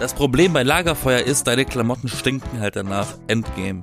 [0.00, 3.06] Das Problem bei Lagerfeuer ist, deine Klamotten stinken halt danach.
[3.26, 3.82] Endgame.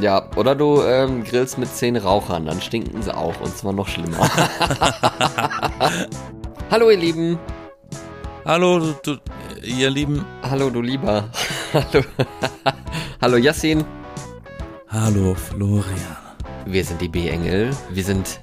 [0.00, 3.88] Ja, oder du ähm, grillst mit zehn Rauchern, dann stinken sie auch und zwar noch
[3.88, 4.18] schlimmer.
[6.70, 7.40] Hallo ihr Lieben.
[8.44, 9.16] Hallo, du,
[9.64, 10.24] ihr Lieben.
[10.48, 11.28] Hallo du Lieber.
[11.72, 12.04] Hallo.
[13.20, 13.84] Hallo Yassin.
[14.90, 16.16] Hallo Florian.
[16.66, 17.70] Wir sind die B-Engel.
[17.90, 18.40] Wir sind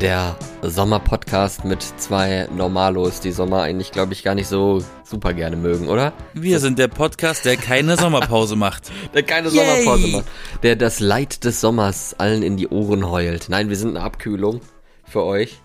[0.00, 5.56] der Sommer-Podcast mit zwei Normalos, die Sommer eigentlich, glaube ich, gar nicht so super gerne
[5.56, 6.12] mögen, oder?
[6.32, 8.90] Wir sind der Podcast, der keine Sommerpause macht.
[9.14, 9.84] Der keine Yay.
[9.84, 10.26] Sommerpause macht.
[10.62, 13.48] Der das Leid des Sommers allen in die Ohren heult.
[13.48, 14.60] Nein, wir sind eine Abkühlung
[15.04, 15.60] für euch.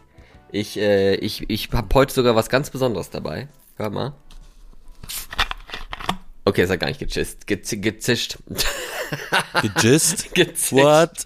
[0.51, 3.47] Ich, äh, ich, ich habe heute sogar was ganz Besonderes dabei.
[3.77, 4.13] Hör mal.
[6.45, 7.45] Okay, ist ja gar nicht gechist.
[7.47, 8.37] Gez gezischt.
[9.81, 10.29] Gejist?
[10.71, 11.25] What?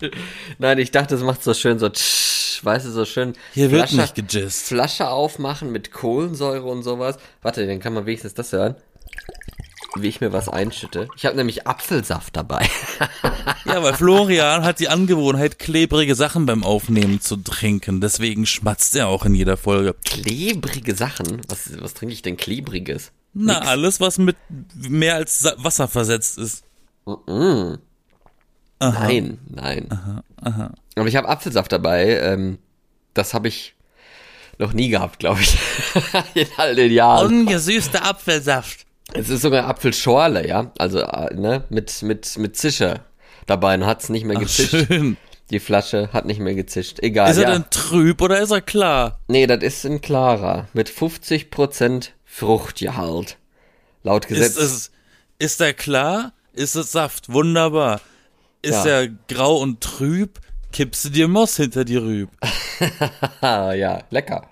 [0.57, 3.33] Nein, ich dachte, das macht so schön so tsch, weißt du, so schön.
[3.53, 4.67] Hier wird Flasche- nicht gejist.
[4.67, 7.17] Flasche aufmachen mit Kohlensäure und sowas.
[7.41, 8.75] Warte, dann kann man wenigstens das hören.
[9.95, 11.07] Wie ich mir was einschütte.
[11.15, 12.67] Ich habe nämlich Apfelsaft dabei.
[13.66, 18.02] Ja, weil Florian hat die Angewohnheit, klebrige Sachen beim Aufnehmen zu trinken.
[18.02, 19.95] Deswegen schmatzt er auch in jeder Folge.
[20.03, 21.41] Klebrige Sachen?
[21.47, 23.11] Was, was trinke ich denn Klebriges?
[23.33, 24.36] Na, alles, was mit
[24.75, 26.63] mehr als Wasser versetzt ist.
[27.05, 27.75] Mm.
[28.79, 29.07] Aha.
[29.07, 29.89] Nein, nein.
[30.95, 32.19] Aber ich habe Apfelsaft dabei.
[32.19, 32.59] Ähm,
[33.13, 33.75] das habe ich
[34.57, 35.57] noch nie gehabt, glaube ich.
[36.33, 37.27] In all den Jahren.
[37.27, 38.85] Ungesüßter Apfelsaft.
[39.13, 40.71] Es ist sogar Apfelschorle, ja.
[40.77, 43.05] Also, äh, ne, mit, mit, mit Zischer
[43.45, 43.75] dabei.
[43.75, 44.87] Und hat's nicht mehr Ach, gezischt.
[44.87, 45.17] schön.
[45.49, 46.99] Die Flasche hat nicht mehr gezischt.
[47.01, 47.29] Egal.
[47.29, 47.51] Ist er ja.
[47.51, 49.19] denn trüb oder ist er klar?
[49.27, 50.67] Nee, das ist ein klarer.
[50.73, 53.37] Mit 50% Fruchtgehalt.
[54.03, 54.55] Laut Gesetz.
[54.55, 54.91] Ist, es,
[55.39, 56.33] ist er klar?
[56.53, 57.31] Ist es Saft?
[57.31, 58.01] Wunderbar.
[58.61, 59.01] Ist Ja.
[59.01, 60.39] er grau und trüb?
[60.71, 62.29] Kippst du dir Moss hinter die Rüb.
[63.41, 64.47] ja, lecker.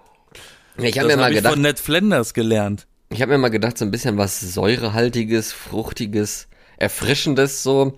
[0.77, 2.88] Ich habe mir mal ich gedacht, von Ned Flanders gelernt.
[3.09, 7.97] ich habe mir mal gedacht, so ein bisschen was säurehaltiges, fruchtiges, erfrischendes so.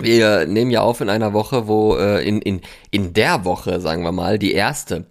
[0.00, 4.02] Wir nehmen ja auf in einer Woche, wo äh, in in in der Woche, sagen
[4.02, 5.06] wir mal, die erste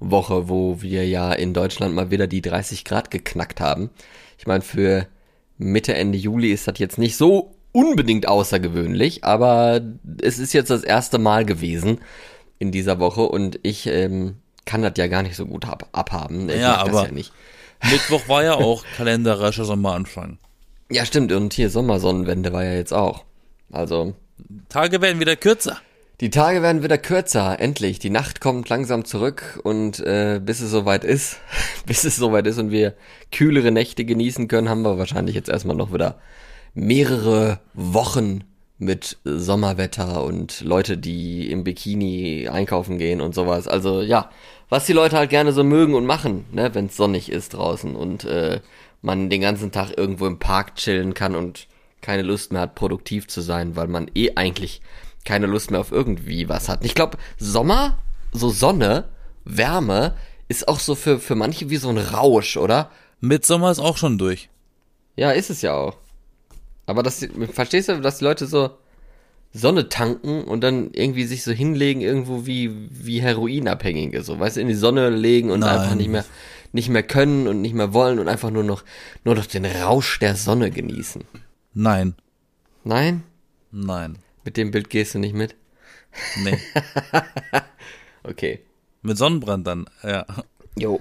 [0.00, 3.90] Woche, wo wir ja in Deutschland mal wieder die 30 Grad geknackt haben.
[4.38, 5.06] Ich meine, für
[5.62, 9.80] Mitte Ende Juli ist das jetzt nicht so unbedingt außergewöhnlich, aber
[10.20, 12.00] es ist jetzt das erste Mal gewesen
[12.58, 16.48] in dieser Woche und ich ähm, kann das ja gar nicht so gut ab abhaben.
[16.48, 17.32] Ich Ja, aber- ja nicht.
[17.90, 20.38] Mittwoch war ja auch kalenderischer Sommeranfang.
[20.90, 21.32] Ja, stimmt.
[21.32, 23.24] Und hier Sommersonnenwende war ja jetzt auch.
[23.72, 24.14] Also,
[24.68, 25.78] Tage werden wieder kürzer.
[26.22, 27.98] Die Tage werden wieder kürzer, endlich.
[27.98, 31.40] Die Nacht kommt langsam zurück und äh, bis es soweit ist,
[31.86, 32.94] bis es soweit ist und wir
[33.32, 36.20] kühlere Nächte genießen können, haben wir wahrscheinlich jetzt erstmal noch wieder
[36.74, 38.44] mehrere Wochen
[38.78, 43.66] mit Sommerwetter und Leute, die im Bikini einkaufen gehen und sowas.
[43.66, 44.30] Also ja,
[44.68, 47.96] was die Leute halt gerne so mögen und machen, ne, wenn es sonnig ist draußen
[47.96, 48.60] und äh,
[49.00, 51.66] man den ganzen Tag irgendwo im Park chillen kann und
[52.00, 54.82] keine Lust mehr hat, produktiv zu sein, weil man eh eigentlich
[55.24, 56.84] keine Lust mehr auf irgendwie was hat.
[56.84, 57.98] Ich glaube, Sommer,
[58.32, 59.04] so Sonne,
[59.44, 60.14] Wärme,
[60.48, 62.90] ist auch so für, für manche wie so ein Rausch, oder?
[63.20, 64.48] Mitsommer ist auch schon durch.
[65.16, 65.96] Ja, ist es ja auch.
[66.86, 68.70] Aber das, verstehst du, dass die Leute so
[69.54, 74.60] Sonne tanken und dann irgendwie sich so hinlegen, irgendwo wie, wie Heroinabhängige, so, weißt du,
[74.60, 75.78] in die Sonne legen und Nein.
[75.78, 76.24] einfach nicht mehr,
[76.72, 78.82] nicht mehr können und nicht mehr wollen und einfach nur noch,
[79.24, 81.24] nur noch den Rausch der Sonne genießen.
[81.74, 82.14] Nein.
[82.82, 83.22] Nein?
[83.70, 84.18] Nein.
[84.44, 85.54] Mit dem Bild gehst du nicht mit?
[86.42, 86.58] Nee.
[88.24, 88.60] Okay.
[89.02, 90.24] Mit Sonnenbrand dann, ja.
[90.78, 91.00] Jo.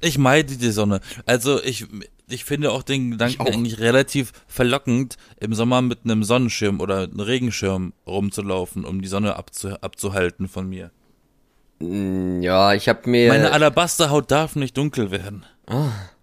[0.00, 1.00] Ich meide die Sonne.
[1.26, 1.86] Also ich,
[2.28, 3.46] ich finde auch den Gedanken auch.
[3.46, 9.36] eigentlich relativ verlockend, im Sommer mit einem Sonnenschirm oder einem Regenschirm rumzulaufen, um die Sonne
[9.36, 10.90] abzu, abzuhalten von mir.
[11.80, 15.46] Ja, ich habe mir, Meine Alabasterhaut darf nicht dunkel werden.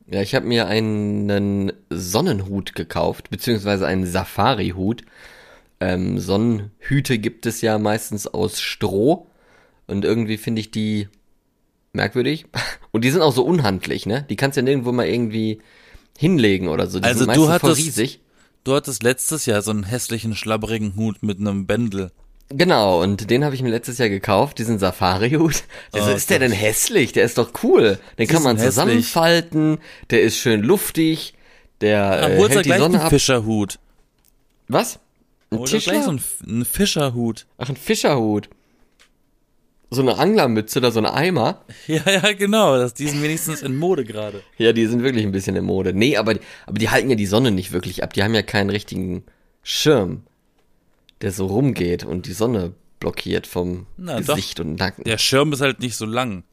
[0.07, 5.01] ja, ich habe mir einen Sonnenhut gekauft, beziehungsweise einen Safari-Hut.
[5.93, 9.27] Ähm, Sonnenhüte gibt es ja meistens aus Stroh
[9.87, 11.07] und irgendwie finde ich die
[11.93, 12.45] merkwürdig.
[12.91, 14.25] Und die sind auch so unhandlich, ne?
[14.29, 15.59] Die kannst du ja nirgendwo mal irgendwie
[16.17, 16.99] hinlegen oder so.
[16.99, 18.21] Die Also sind du hattest- riesig.
[18.63, 22.11] Du hattest letztes Jahr so einen hässlichen, schlabberigen Hut mit einem Bändel.
[22.49, 25.63] Genau, und den habe ich mir letztes Jahr gekauft, diesen Safari-Hut.
[25.93, 27.11] Oh ist der denn hässlich?
[27.11, 27.99] Der ist doch cool.
[28.17, 28.71] Den kann sind man hässlich.
[28.73, 29.77] zusammenfalten,
[30.09, 31.33] der ist schön luftig,
[31.81, 33.09] der äh, hält die Sonne ab.
[33.09, 33.77] Fischerhut.
[34.67, 34.99] Was?
[35.51, 35.93] Ein Hol dir Tischler?
[35.93, 37.45] gleich so einen, F- einen Fischerhut.
[37.57, 38.49] Ach, ein Fischerhut.
[39.91, 41.63] So eine Anglermütze oder so ein Eimer.
[41.87, 42.77] Ja, ja, genau.
[42.77, 44.41] Das, die sind wenigstens in Mode gerade.
[44.57, 45.93] Ja, die sind wirklich ein bisschen in Mode.
[45.93, 48.13] Nee, aber, aber die halten ja die Sonne nicht wirklich ab.
[48.13, 49.23] Die haben ja keinen richtigen
[49.61, 50.23] Schirm,
[51.21, 55.03] der so rumgeht und die Sonne blockiert vom Na, Gesicht und Nacken.
[55.03, 56.43] Der Schirm ist halt nicht so lang.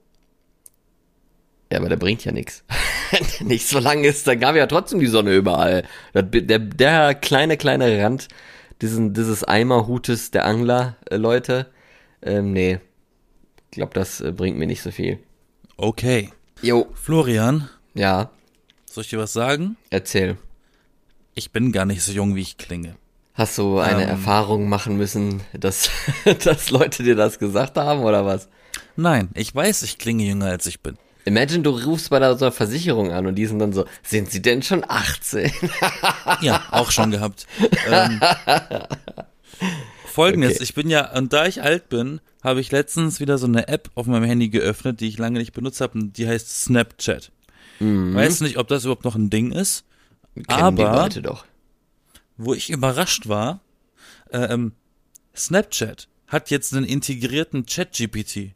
[1.72, 2.64] Ja, aber der bringt ja nichts.
[3.40, 5.84] nicht so lang ist, dann gab ja trotzdem die Sonne überall.
[6.14, 8.28] Der, der, der kleine, kleine Rand
[8.82, 11.66] diesen, dieses Eimerhutes der Angler, äh, Leute,
[12.22, 12.78] ähm, nee.
[13.70, 15.18] Ich glaube, das äh, bringt mir nicht so viel.
[15.76, 16.30] Okay.
[16.60, 16.86] Jo.
[16.94, 18.30] Florian, Ja,
[18.86, 19.76] soll ich dir was sagen?
[19.90, 20.36] erzähl.
[21.34, 22.96] Ich bin gar nicht so jung, wie ich klinge.
[23.34, 24.08] Hast du eine Ähm.
[24.10, 25.88] Erfahrung machen müssen, dass,
[26.44, 28.48] dass Leute dir das gesagt haben oder was?
[28.96, 30.98] Nein, ich weiß, ich klinge jünger, als ich bin.
[31.24, 34.30] Imagine, du rufst bei der, so einer Versicherung an und die sind dann so, sind
[34.30, 35.50] sie denn schon 18?
[36.40, 37.46] Ja, auch schon gehabt.
[37.88, 38.20] Ähm,
[40.06, 40.62] Folgendes, Okay.
[40.64, 43.90] ich bin ja, und da ich alt bin, habe ich letztens wieder so eine App
[43.94, 47.30] auf meinem Handy geöffnet, die ich lange nicht benutzt habe, und die heißt Snapchat.
[47.80, 49.84] Weiß nicht, ob das überhaupt noch ein Ding ist,
[50.34, 51.42] Kennen die aber
[52.36, 53.60] wo ich überrascht war,
[54.30, 54.72] äh, ähm,
[55.34, 58.54] Snapchat hat jetzt einen integrierten Chat-GPT.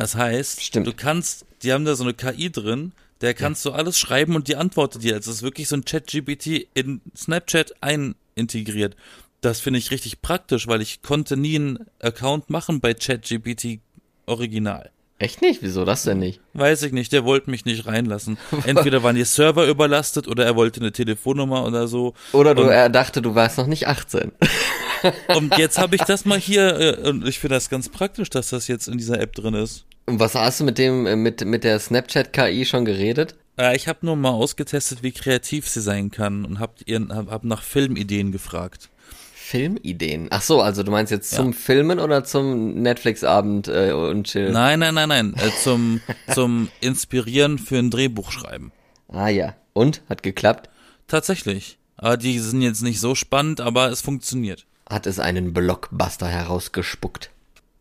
[0.00, 0.86] Das heißt, Stimmt.
[0.86, 4.48] du kannst, die haben da so eine KI drin, der kannst du alles schreiben und
[4.48, 5.14] die antwortet dir.
[5.14, 8.96] Also es ist wirklich so ein Chat-GPT in Snapchat ein integriert.
[9.42, 13.80] Das finde ich richtig praktisch, weil ich konnte nie einen Account machen bei ChatGPT
[14.24, 14.90] Original.
[15.18, 15.60] Echt nicht?
[15.60, 16.40] Wieso das denn nicht?
[16.54, 18.38] Weiß ich nicht, der wollte mich nicht reinlassen.
[18.64, 22.14] Entweder waren die Server überlastet oder er wollte eine Telefonnummer oder so.
[22.32, 24.32] Oder du, Und- er dachte, du warst noch nicht 18.
[25.36, 28.50] Und jetzt habe ich das mal hier äh, und ich finde das ganz praktisch, dass
[28.50, 29.84] das jetzt in dieser App drin ist.
[30.06, 33.36] Und was hast du mit dem, äh, mit, mit der Snapchat-KI schon geredet?
[33.58, 36.74] Äh, ich habe nur mal ausgetestet, wie kreativ sie sein kann und habe
[37.10, 38.88] hab, hab nach Filmideen gefragt.
[39.34, 40.28] Filmideen.
[40.30, 41.52] Ach so, also du meinst jetzt zum Ja.
[41.58, 44.52] Filmen oder zum Netflix-Abend äh, und Chill?
[44.52, 46.00] Nein, nein, nein, nein, äh, zum
[46.32, 48.70] zum Inspirieren für ein Drehbuch schreiben.
[49.08, 49.56] Ah ja.
[49.72, 50.02] Und?
[50.08, 50.70] Hat geklappt?
[51.08, 51.78] Tatsächlich.
[51.96, 54.66] Aber die sind jetzt nicht so spannend, aber es funktioniert.
[54.90, 57.30] Hat es einen Blockbuster herausgespuckt?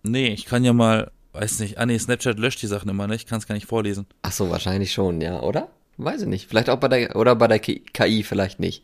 [0.04, 3.16] Nee, ich kann ja mal, weiß nicht, ah nee, Snapchat löscht die Sachen immer, ne?
[3.16, 4.06] Ich kann es gar nicht vorlesen.
[4.22, 5.70] Ach so, wahrscheinlich schon, ja, oder?
[5.98, 6.48] Weiß ich nicht.
[6.48, 8.84] Vielleicht auch bei der, oder bei der Ki- KI vielleicht nicht.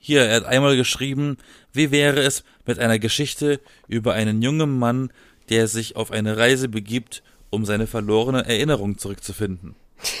[0.00, 1.38] Hier, er hat einmal geschrieben,
[1.72, 5.10] wie wäre es mit einer Geschichte über einen jungen Mann,
[5.48, 9.74] der sich auf eine Reise begibt, um seine verlorene Erinnerung zurückzufinden.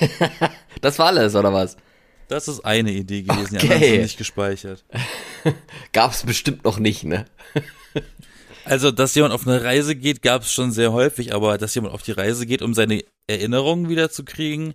[0.80, 1.76] Das war alles, oder was?
[2.28, 3.66] Das ist eine Idee gewesen, die Okay.
[3.72, 4.84] anderen sind nicht gespeichert.
[5.92, 7.26] Gab's bestimmt noch nicht, ne?
[8.64, 11.94] Also, dass jemand auf eine Reise geht, gab es schon sehr häufig, aber dass jemand
[11.94, 14.74] auf die Reise geht, um seine Erinnerungen wiederzukriegen,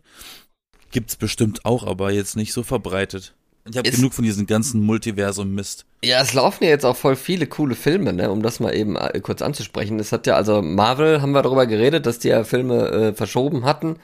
[0.90, 3.36] gibt's bestimmt auch, aber jetzt nicht so verbreitet.
[3.70, 5.86] Ich habe genug von diesem ganzen Multiversum-Mist.
[6.04, 8.96] Ja, es laufen ja jetzt auch voll viele coole Filme, ne, um das mal eben
[8.96, 10.00] äh, kurz anzusprechen.
[10.00, 13.64] Es hat ja, also Marvel haben wir darüber geredet, dass die ja Filme äh, verschoben
[13.64, 13.98] hatten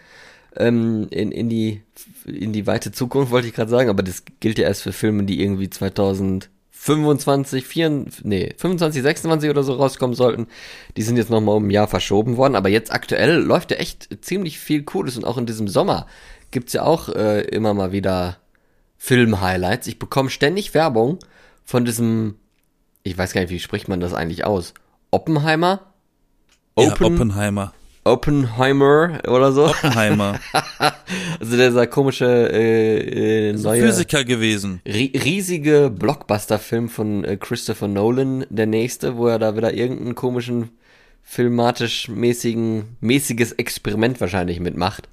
[0.60, 1.82] ähm, in, in, die,
[2.26, 5.24] in die weite Zukunft, wollte ich gerade sagen, aber das gilt ja erst für Filme,
[5.24, 10.48] die irgendwie 2025, 24, nee, 25, 26 oder so rauskommen sollten.
[10.98, 14.24] Die sind jetzt nochmal um ein Jahr verschoben worden, aber jetzt aktuell läuft ja echt
[14.24, 16.06] ziemlich viel Cooles und auch in diesem Sommer
[16.52, 18.38] gibt's ja auch äh, immer mal wieder
[18.98, 19.88] Film-Highlights.
[19.88, 21.20] Ich bekomme ständig Werbung
[21.64, 22.36] von diesem,
[23.04, 24.74] ich weiß gar nicht, wie spricht man das eigentlich aus?
[25.12, 25.94] Oppenheimer?
[26.78, 27.74] Ja, Open, Oppenheimer.
[28.04, 29.68] Oppenheimer oder so.
[29.68, 30.40] Oppenheimer.
[31.40, 34.82] Also dieser komische äh, äh, neue Physiker gewesen.
[34.86, 40.70] ri riesige Blockbuster-Film von äh, Christopher Nolan, der nächste, wo er da wieder irgendeinen komischen
[41.24, 45.08] filmatisch mäßigen mäßiges Experiment wahrscheinlich mitmacht.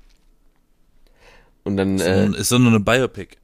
[1.64, 3.36] Und dann äh, ist so nur eine Biopic.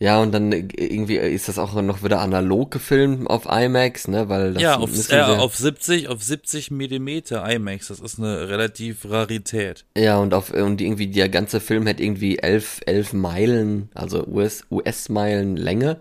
[0.00, 4.28] Ja, und dann äh, irgendwie ist das auch noch wieder analog gefilmt auf IMAX, ne,
[4.28, 7.88] weil das Ja, auf, äh, auf 70, auf 70 Millimeter IMAX.
[7.88, 9.84] Das ist eine relativ Rarität.
[9.96, 14.64] ja und auf und irgendwie der ganze Film hat irgendwie elf, elf Meilen, also US
[14.70, 15.98] US-Meilen Länge,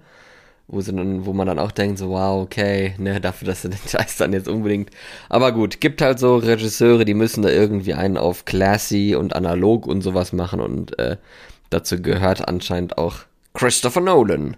[0.68, 3.70] wo sie dann, wo man dann auch denkt so wow okay, ne, dafür, dass sie
[3.70, 4.92] den Scheiß dann jetzt unbedingt.
[5.28, 9.88] Aber gut, gibt halt so Regisseure, die müssen da irgendwie einen auf classy und analog
[9.88, 11.18] und sowas machen und äh,
[11.72, 13.26] dazu gehört anscheinend auch
[13.58, 14.56] Christopher Nolan.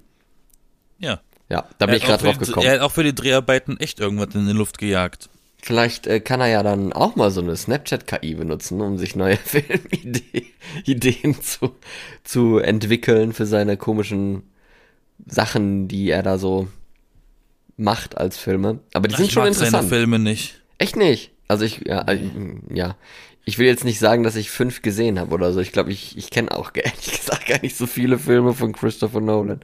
[1.00, 1.20] Ja.
[1.50, 2.68] Ja, da bin ich gerade drauf die- gekommen.
[2.68, 5.30] Er hat auch für die Dreharbeiten echt irgendwas in die Luft gejagt.
[5.62, 9.36] Vielleicht äh, kann er ja dann auch mal so eine Snapchat-KI benutzen, um sich neue
[10.86, 11.76] Filmideen zu,
[12.24, 14.44] zu entwickeln für seine komischen
[15.26, 16.68] Sachen, die er da so
[17.78, 18.80] macht als Filme.
[18.94, 19.90] Aber die sind ich schon mag seine interessant.
[19.90, 20.62] Filme nicht.
[20.78, 21.32] Echt nicht?
[21.48, 22.20] Also ich, ja, äh,
[22.74, 22.96] ja.
[23.46, 25.60] Ich will jetzt nicht sagen, dass ich fünf gesehen habe oder so.
[25.60, 29.22] Ich glaube, ich, ich kenne auch ehrlich gesagt gar nicht so viele Filme von Christopher
[29.22, 29.62] Nolan.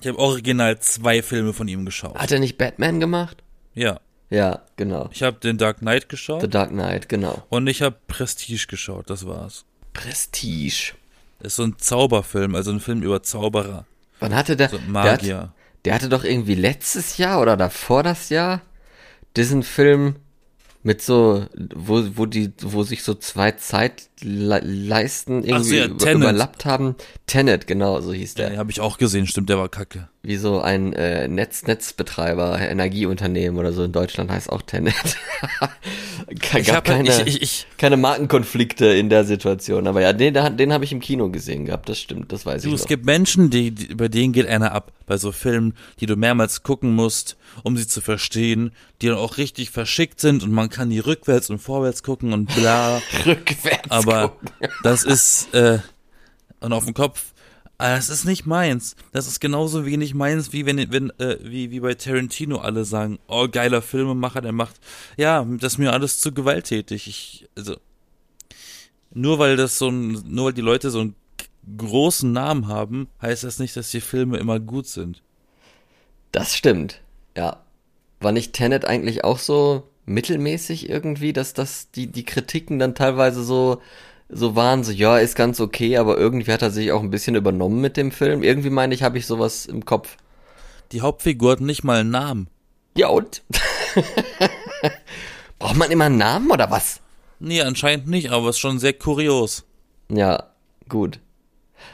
[0.00, 2.16] Ich habe original zwei Filme von ihm geschaut.
[2.16, 3.42] Hat er nicht Batman gemacht?
[3.74, 4.00] Ja.
[4.30, 5.10] Ja, genau.
[5.12, 7.44] Ich habe den Dark Knight The geschaut Dark Knight, genau.
[7.50, 9.66] und ich habe Prestige geschaut, das war's.
[9.92, 10.94] Prestige.
[11.40, 13.84] Ist so ein Zauberfilm, also ein Film über Zauberer,
[14.20, 14.68] Wann hatte der?
[14.68, 15.52] so der, hat, Magier.
[15.84, 18.62] der hatte doch irgendwie letztes Jahr oder davor das Jahr
[19.36, 20.16] diesen Film
[20.84, 26.16] Mit so, wo, wo die, wo sich so zwei Zeitleisten irgendwie so, ja, Tenet.
[26.16, 26.96] überlappt haben.
[27.26, 28.50] Tenet, genau, so hieß der.
[28.50, 30.08] Den habe ich auch gesehen, stimmt, der war kacke.
[30.24, 34.94] Wie so ein äh, Netz, Netzbetreiber, Energieunternehmen oder so in Deutschland heißt auch Tenet.
[36.52, 39.88] Gab hab halt- keine, ich- ich- ich- keine Markenkonflikte in der Situation.
[39.88, 42.68] Aber ja, den, den, habe ich im Kino gesehen gehabt, das stimmt, das weiß Du,
[42.68, 42.88] ich es noch.
[42.88, 44.92] gibt Menschen, die, die, bei denen geht einer ab.
[45.06, 48.70] Bei so Filmen, die du mehrmals gucken musst, um sie zu verstehen,
[49.02, 52.46] die dann auch richtig verschickt sind und man kann die rückwärts und vorwärts gucken und
[52.54, 53.02] bla.
[53.26, 54.48] Rückwärts Aber gucken.
[54.84, 55.80] das ist, äh,
[56.60, 57.31] und auf dem Kopf,
[57.88, 58.96] das ist nicht meins.
[59.12, 63.18] Das ist genauso wenig meins, wie wenn, wenn, äh, wie, wie bei Tarantino alle sagen,
[63.26, 64.76] oh, geiler Filmemacher, der macht,
[65.16, 67.08] ja, das ist mir alles zu gewalttätig.
[67.08, 67.76] Ich, also,
[69.12, 71.16] nur weil das so ein, nur weil die Leute so einen
[71.76, 75.22] großen Namen haben, heißt das nicht, dass die Filme immer gut sind.
[76.30, 77.00] Das stimmt,
[77.36, 77.62] ja.
[78.20, 83.42] War nicht Tenet eigentlich auch so mittelmäßig irgendwie, dass das die, die Kritiken dann teilweise
[83.42, 83.82] so,
[84.32, 87.36] so waren, so, ja, ist ganz okay, aber irgendwie hat er sich auch ein bisschen
[87.36, 88.42] übernommen mit dem Film.
[88.42, 90.16] Irgendwie meine ich, habe ich sowas im Kopf.
[90.92, 92.48] Die Hauptfigur hat nicht mal einen Namen.
[92.96, 93.42] Ja, und?
[95.58, 97.00] Braucht man immer einen Namen oder was?
[97.38, 99.64] Nee, anscheinend nicht, aber ist schon sehr kurios.
[100.10, 100.50] Ja,
[100.88, 101.20] gut.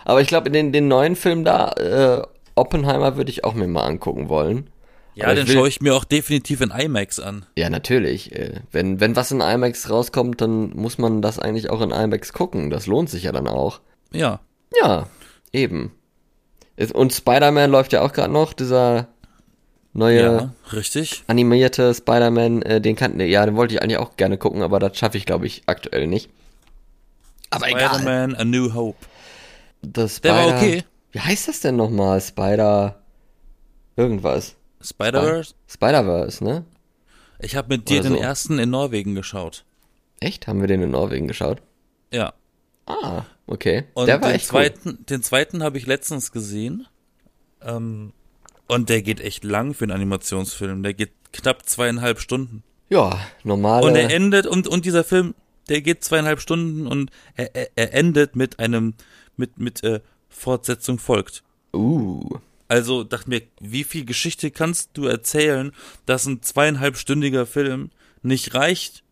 [0.05, 2.23] Aber ich glaube, in den, den neuen Film da, äh,
[2.55, 4.71] Oppenheimer würde ich auch mir mal angucken wollen.
[5.19, 7.45] Ja, Aber will- schaue ich mir auch definitiv in IMAX an.
[7.57, 8.33] Ja, natürlich.
[8.37, 12.33] Äh, Wenn, wenn was in IMAX rauskommt, dann muss man das eigentlich auch in IMAX
[12.33, 12.71] gucken.
[12.71, 13.81] Das lohnt sich ja dann auch.
[14.13, 14.41] Ja.
[14.81, 15.09] Ja,
[15.53, 15.93] eben.
[16.93, 19.09] Und Spider-Man läuft ja auch gerade noch, dieser
[19.93, 21.25] neue Ja, richtig.
[21.27, 24.97] animierte Spider-Man, äh, den kannten ja, den wollte ich eigentlich auch gerne gucken, aber das
[24.97, 26.31] schaffe ich, glaube ich, aktuell nicht.
[27.51, 27.89] Aber egal.
[27.95, 28.99] Spider-Man A New Hope.
[29.83, 30.85] Das Der war Spider- okay.
[31.11, 32.21] Wie heißt das denn nochmal?
[32.21, 33.03] Spider.
[33.97, 34.55] Irgendwas.
[34.81, 35.55] Spider-Verse?
[35.67, 36.65] Spider-Verse, ne?
[37.41, 38.23] Ich habe mit dir Oder den so.
[38.23, 39.65] ersten in Norwegen geschaut.
[40.21, 40.47] Echt?
[40.47, 41.63] Haben wir den in Norwegen geschaut?
[42.13, 42.33] Ja.
[42.87, 43.85] Ah, okay.
[43.95, 44.61] Und Der war den echt cool.
[44.61, 46.87] zweiten, den zweiten habe ich letztens gesehen.
[47.63, 48.13] Ähm,
[48.67, 50.83] und der geht echt lang für einen Animationsfilm.
[50.83, 52.63] Der geht knapp zweieinhalb Stunden.
[52.89, 53.87] Ja, normale.
[53.87, 55.35] Und er endet, und, und dieser Film,
[55.69, 58.95] der geht zweieinhalb Stunden und er, er, er endet mit einem,
[59.37, 61.43] mit, mit, äh, Fortsetzung folgt.
[61.75, 62.39] uh.
[62.69, 65.73] Also dachte mir, wie viel Geschichte kannst du erzählen,
[66.07, 67.91] dass ein zweieinhalbstündiger Film
[68.23, 69.03] nicht reicht?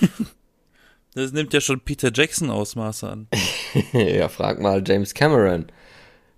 [1.14, 3.28] das nimmt ja schon Peter Jackson Ausmaße an.
[3.92, 5.66] ja, frag mal James Cameron.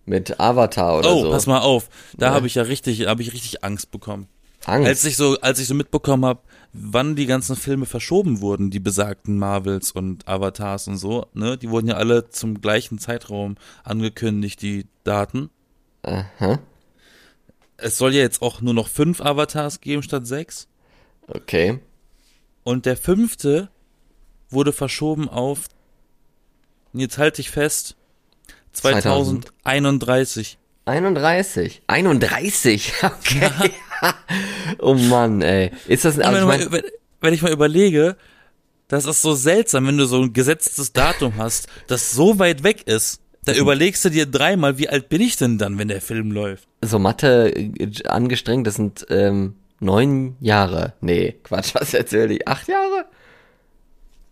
[0.06, 1.30] Mit Avatar oder Oh, so.
[1.30, 2.34] pass mal auf, da Ja.
[2.34, 4.28] habe ich ja richtig, habe ich richtig Angst bekommen.
[4.64, 4.88] Angst.
[4.88, 6.40] Als ich so, als ich so mitbekommen habe,
[6.72, 11.70] wann die ganzen Filme verschoben wurden, die besagten Marvels und Avatars und so, ne, die
[11.70, 15.50] wurden ja alle zum gleichen Zeitraum angekündigt, die Daten.
[16.02, 16.58] Aha.
[17.76, 20.68] Es soll ja jetzt auch nur noch fünf Avatars geben statt sechs.
[21.28, 21.80] Okay.
[22.64, 23.70] Und der fünfte
[24.50, 25.68] wurde verschoben auf,
[26.92, 27.96] jetzt halte ich fest,
[28.72, 30.58] 2031.
[30.84, 31.82] 31.
[31.86, 32.92] 31?
[33.02, 33.50] Okay.
[34.78, 35.70] oh Mann, ey.
[35.86, 36.82] Ist das, also wenn, ich mein,
[37.20, 38.16] wenn ich mal überlege,
[38.88, 42.86] das ist so seltsam, wenn du so ein gesetztes Datum hast, das so weit weg
[42.86, 43.20] ist.
[43.44, 46.68] Da überlegst du dir dreimal, wie alt bin ich denn dann, wenn der Film läuft?
[46.82, 50.94] so Mathe äh, angestrengt, das sind ähm, neun Jahre.
[51.00, 52.46] Nee, Quatsch, was erzähl ich?
[52.46, 53.06] Acht Jahre?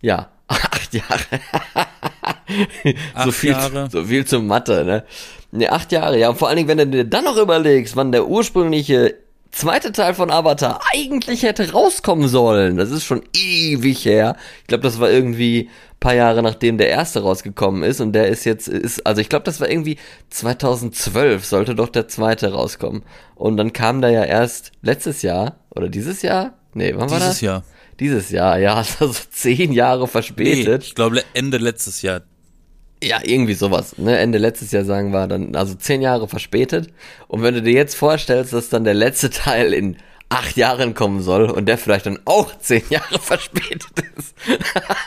[0.01, 1.19] Ja, acht Jahre.
[2.87, 3.89] so, Acht viel, Jahre.
[3.91, 5.03] so viel zum Mathe, ne?
[5.51, 6.29] Nee, acht Jahre, ja.
[6.29, 9.15] Und vor allen Dingen, wenn du dir dann noch überlegst, wann der ursprüngliche
[9.51, 12.77] zweite Teil von Avatar eigentlich hätte rauskommen sollen.
[12.77, 14.35] Das ist schon ewig her.
[14.61, 18.45] Ich glaube, das war irgendwie paar Jahre nachdem der erste rausgekommen ist und der ist
[18.45, 19.97] jetzt ist also ich glaube, das war irgendwie
[20.29, 23.03] 2012 sollte doch der zweite rauskommen.
[23.35, 26.53] Und dann kam da ja erst letztes Jahr oder dieses Jahr?
[26.73, 27.29] Nee, wann war das?
[27.29, 27.63] Dieses Jahr.
[27.99, 30.83] Dieses Jahr, ja, also zehn Jahre Nee, verspätet.
[30.85, 32.21] ich glaube Ende letztes Jahr.
[33.03, 33.97] Ja, irgendwie sowas.
[33.97, 34.17] Ne?
[34.17, 36.89] Ende letztes Jahr sagen wir dann, also zehn Jahre verspätet.
[37.27, 41.21] Und wenn du dir jetzt vorstellst, dass dann der letzte Teil in acht Jahren kommen
[41.21, 44.35] soll und der vielleicht dann auch zehn Jahre verspätet ist,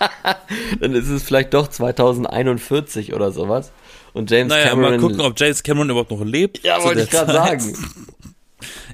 [0.81, 3.73] dann ist es vielleicht doch 2041 oder sowas.
[4.15, 4.91] Und James Naja, Cameron.
[4.93, 6.63] mal gucken, ob James Cameron überhaupt noch lebt.
[6.65, 7.77] ja, wollte ich gerade sagen.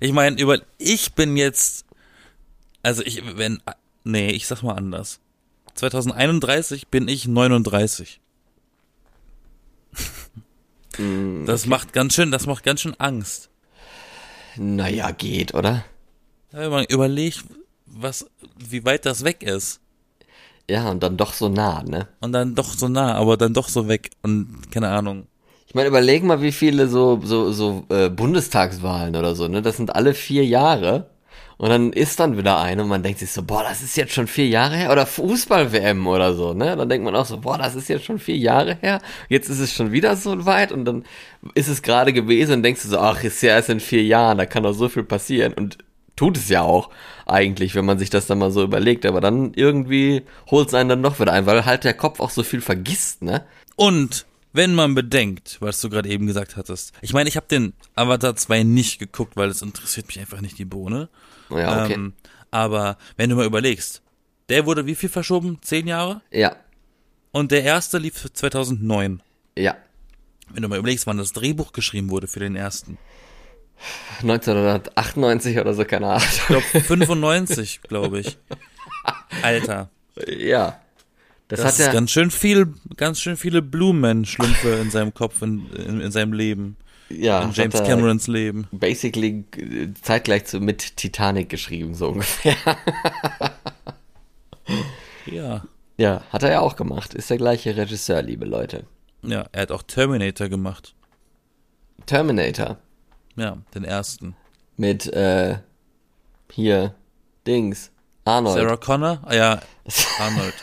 [0.01, 1.85] Ich meine, über ich bin jetzt
[2.83, 3.61] also ich wenn
[4.05, 5.21] nee, ich sag mal anders.
[5.75, 8.21] 2031 bin ich 39.
[10.99, 13.49] Hm, Das macht ganz schön, das macht ganz schön Angst.
[14.57, 15.85] Naja, geht, oder?
[16.53, 17.45] Ja, Wenn man überlegt,
[17.87, 18.27] was
[18.59, 19.81] wie weit das weg ist
[20.69, 22.09] Ja, und dann doch so nah, ne?
[22.21, 25.27] und dann doch so nah, aber dann doch so weg und keine Ahnung.
[25.67, 29.61] Ich meine, überleg mal, wie viele so, so, so äh, Bundestagswahlen oder so, ne?
[29.63, 31.11] Das sind alle vier Jahre.
[31.59, 34.13] Und dann ist dann wieder eine und man denkt sich so, boah, das ist jetzt
[34.13, 34.93] schon vier Jahre her.
[34.93, 36.77] Oder Fußball-WM oder so, ne?
[36.77, 39.59] Dann denkt man auch so, boah, das ist jetzt schon vier Jahre her, jetzt ist
[39.59, 40.71] es schon wieder so weit.
[40.71, 41.05] Und dann
[41.55, 44.39] ist es gerade gewesen und denkst du so, ach, ist ja erst in vier Jahren,
[44.39, 45.53] da kann doch so viel passieren.
[45.53, 45.79] Und
[46.15, 46.91] tut es ja auch
[47.27, 50.89] eigentlich, wenn man sich das dann mal so überlegt, aber dann irgendwie holt es einen
[50.89, 53.45] dann doch wieder ein, weil halt der Kopf auch so viel vergisst, ne?
[53.75, 54.27] Und
[54.59, 56.93] wenn man bedenkt, was du gerade eben gesagt hattest.
[57.01, 60.59] Ich meine, ich habe den Avatar 2 nicht geguckt, weil es interessiert mich einfach nicht
[60.59, 61.09] die Bohne.
[61.49, 61.95] Ja, okay.
[61.95, 62.13] Ähm,
[62.51, 64.03] aber wenn du mal überlegst,
[64.49, 65.59] der wurde wie viel verschoben?
[65.63, 66.23] Zehn Jahre?
[66.33, 66.57] ja,
[67.31, 69.23] Und der erste lief 2009.
[69.57, 69.77] ja.
[70.51, 72.97] Wenn du mal überlegst, wann das Drehbuch geschrieben wurde für den ersten.
[74.23, 76.27] 1998 oder so, keine Ahnung.
[76.33, 78.39] Ich glaube 95, glaube ich.
[79.43, 79.91] Alter.
[80.27, 80.81] Ja.
[81.49, 85.67] Das, Das, hat ja, ganz schön viel, ganz schön viele Blumen-Schlümpfe in seinem Kopf, in,
[85.73, 86.77] in, in seinem Leben.
[87.09, 88.69] ja, in James er Camerons Leben.
[88.71, 92.55] basically äh, zeitgleich zu, mit Titanic geschrieben, so ungefähr.
[95.27, 95.63] Ja.
[95.97, 97.15] Ja, hat er ja auch gemacht.
[97.15, 98.85] Ist der gleiche Regisseur, liebe Leute.
[99.23, 100.95] Ja, er hat auch Terminator gemacht.
[102.07, 102.79] Terminator
[103.37, 104.37] Ja, den ersten.
[104.77, 105.59] mit, äh,
[106.53, 106.95] hier,
[107.47, 107.91] Dings,
[108.29, 108.57] Arnold.
[108.59, 109.21] Sarah Connor?
[109.25, 109.61] Ah ja,
[110.21, 110.55] Arnold.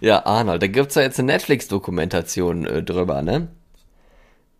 [0.00, 0.62] Ja, Arnold.
[0.62, 3.48] Da gibt's ja jetzt eine Netflix-Dokumentation äh, drüber, ne?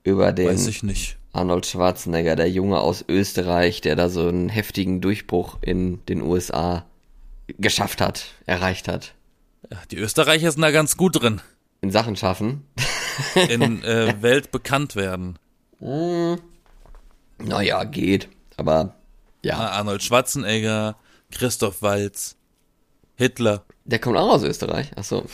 [0.05, 1.17] Über den Weiß ich nicht.
[1.33, 6.85] Arnold Schwarzenegger, der Junge aus Österreich, der da so einen heftigen Durchbruch in den USA
[7.59, 9.15] geschafft hat, erreicht hat.
[9.71, 11.41] Ja, die Österreicher sind da ganz gut drin.
[11.83, 12.65] In Sachen schaffen.
[13.49, 15.39] In äh, Welt bekannt werden.
[17.39, 18.29] Naja, geht.
[18.57, 18.95] Aber
[19.45, 20.97] ja, Ah, Arnold Schwarzenegger,
[21.31, 22.37] Christoph Waltz,
[23.17, 23.65] Hitler.
[23.85, 24.91] der kommt auch aus Österreich.
[24.97, 25.25] Ach so.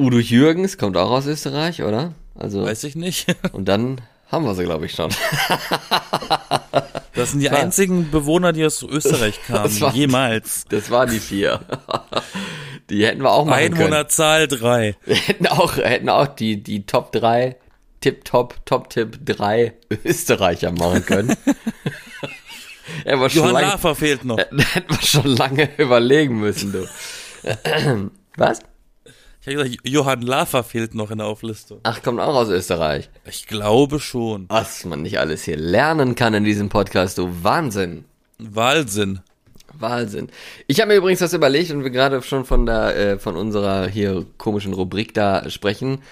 [0.00, 2.14] Udo Jürgens kommt auch aus Österreich, oder?
[2.34, 3.26] Also Weiß ich nicht.
[3.52, 4.00] und dann
[4.30, 5.10] haben wir sie, glaube ich, schon.
[7.14, 7.62] Das sind die Klar.
[7.62, 9.64] einzigen Bewohner, die aus Österreich kamen.
[9.64, 10.64] Das war- Jemals.
[10.68, 11.60] Das waren die vier.
[12.90, 13.74] Die hätten wir auch machen können.
[13.74, 14.94] Einwohnerzahl drei.
[15.04, 17.56] Wir hätten auch, hätten auch die, die Top 3,
[18.02, 19.74] Tip-Top, Top-Tipp 3
[20.04, 21.34] Österreicher machen können.
[23.04, 24.38] Hätten wir Johann Lafer fehlt noch.
[24.38, 26.88] hätten wir schon lange überlegen müssen, du.
[28.36, 28.60] Was?
[29.40, 31.80] Ich habe gesagt, Johann Lafer fehlt noch in der Auflistung.
[31.84, 33.08] Ach, kommt auch aus Österreich.
[33.24, 34.46] Ich glaube schon.
[34.48, 38.04] Was man nicht alles hier lernen kann in diesem Podcast, du Wahnsinn.
[38.38, 39.20] Wahlsinn.
[39.72, 40.28] Wahnsinn.
[40.66, 43.86] Ich habe mir übrigens was überlegt und wir gerade schon von der äh, von unserer
[43.86, 46.02] hier komischen Rubrik da sprechen.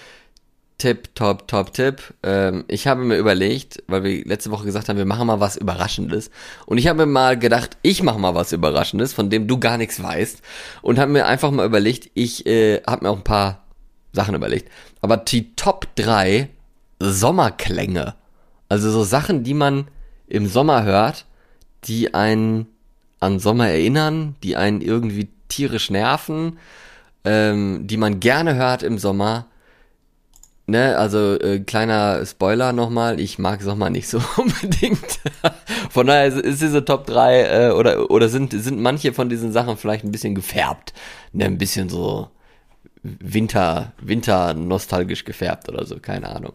[0.77, 2.13] Tipp, Top, Top, Tipp.
[2.23, 5.57] Ähm, ich habe mir überlegt, weil wir letzte Woche gesagt haben, wir machen mal was
[5.57, 6.29] Überraschendes.
[6.65, 9.77] Und ich habe mir mal gedacht, ich mache mal was Überraschendes, von dem du gar
[9.77, 10.41] nichts weißt.
[10.81, 13.63] Und habe mir einfach mal überlegt, ich äh, habe mir auch ein paar
[14.13, 14.71] Sachen überlegt.
[15.01, 16.49] Aber die Top 3
[16.99, 18.15] Sommerklänge.
[18.69, 19.87] Also so Sachen, die man
[20.27, 21.25] im Sommer hört,
[21.85, 22.67] die einen
[23.19, 26.59] an Sommer erinnern, die einen irgendwie tierisch nerven,
[27.23, 29.47] ähm, die man gerne hört im Sommer.
[30.69, 35.19] Ne, also äh, kleiner Spoiler nochmal, ich mag Sommer nicht so unbedingt.
[35.89, 39.53] von daher ist, ist diese Top 3 äh, oder oder sind sind manche von diesen
[39.53, 40.93] Sachen vielleicht ein bisschen gefärbt,
[41.31, 42.31] ne, ein bisschen so
[43.01, 46.51] Winter Winter nostalgisch gefärbt oder so, keine Ahnung.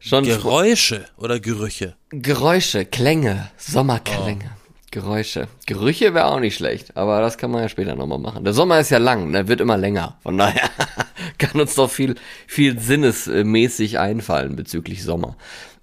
[0.00, 1.94] Schon Geräusche oder Gerüche.
[2.10, 4.50] Geräusche, Klänge, Sommerklänge,
[4.92, 5.48] Geräusche.
[5.66, 8.44] Gerüche wäre auch nicht schlecht, aber das kann man ja später nochmal machen.
[8.44, 10.18] Der Sommer ist ja lang, ne, wird immer länger.
[10.22, 10.68] Von daher
[11.38, 12.14] kann uns doch viel,
[12.46, 15.36] viel sinnesmäßig einfallen bezüglich Sommer.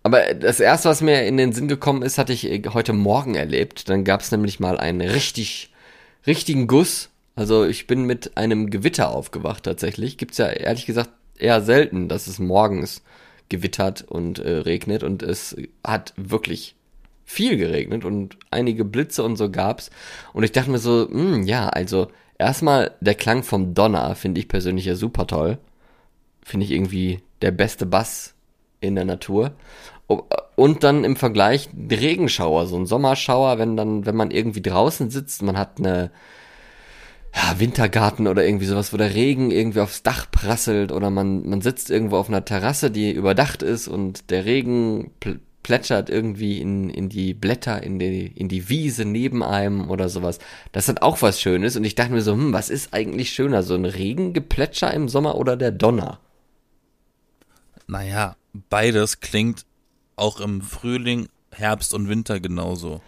[0.03, 3.33] Aber das erste, was mir in den Sinn gekommen ist, hatte ich äh, heute Morgen
[3.33, 3.89] erlebt.
[3.89, 5.73] Dann gab es nämlich mal einen richtig,
[6.27, 7.09] richtigen Guss.
[7.35, 10.17] Also ich bin mit einem Gewitter aufgewacht tatsächlich.
[10.17, 13.01] Gibt's ja ehrlich gesagt eher selten, dass es morgens
[13.49, 16.75] gewittert und äh, regnet und es hat wirklich
[17.29, 19.91] viel geregnet und einige Blitze und so gab's
[20.33, 22.07] und ich dachte mir so, hm, ja, also
[22.39, 25.59] erstmal der Klang vom Donner finde ich persönlich ja super toll.
[26.43, 28.33] Finde ich irgendwie der beste Bass
[28.81, 29.51] in der Natur.
[30.07, 30.23] O-
[30.55, 35.43] Und dann im Vergleich Regenschauer, so ein Sommerschauer, wenn dann, wenn man irgendwie draußen sitzt,
[35.43, 36.09] man hat eine,
[37.35, 41.61] ja, Wintergarten oder irgendwie sowas, wo der Regen irgendwie aufs Dach prasselt oder man, man
[41.61, 45.11] sitzt irgendwo auf einer Terrasse, die überdacht ist und der Regen
[45.63, 50.39] plätschert irgendwie in, in die Blätter, in die, in die Wiese neben einem oder sowas.
[50.71, 53.61] Das hat auch was Schönes und ich dachte mir so, hm, was ist eigentlich schöner,
[53.63, 56.19] so ein Regengeplätscher im Sommer oder der Donner?
[57.87, 58.35] Naja,
[58.69, 59.65] beides klingt
[60.15, 63.01] auch im Frühling, Herbst und Winter genauso.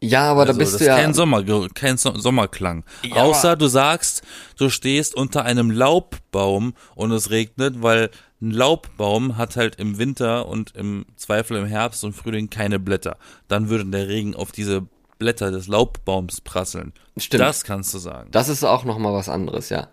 [0.00, 0.96] Ja, aber Also, da bist das du ist ja.
[0.96, 2.84] kein, Sommer, kein So- Sommerklang.
[3.02, 4.22] Ja, Außer du sagst,
[4.56, 10.46] du stehst unter einem Laubbaum und es regnet, weil ein Laubbaum hat halt im Winter
[10.46, 13.16] und im Zweifel im Herbst und Frühling keine Blätter.
[13.48, 14.86] Dann würde der Regen auf diese
[15.18, 16.92] Blätter des Laubbaums prasseln.
[17.16, 17.40] Stimmt.
[17.40, 18.30] Das kannst du sagen.
[18.30, 19.88] Das ist auch noch mal was anderes, ja.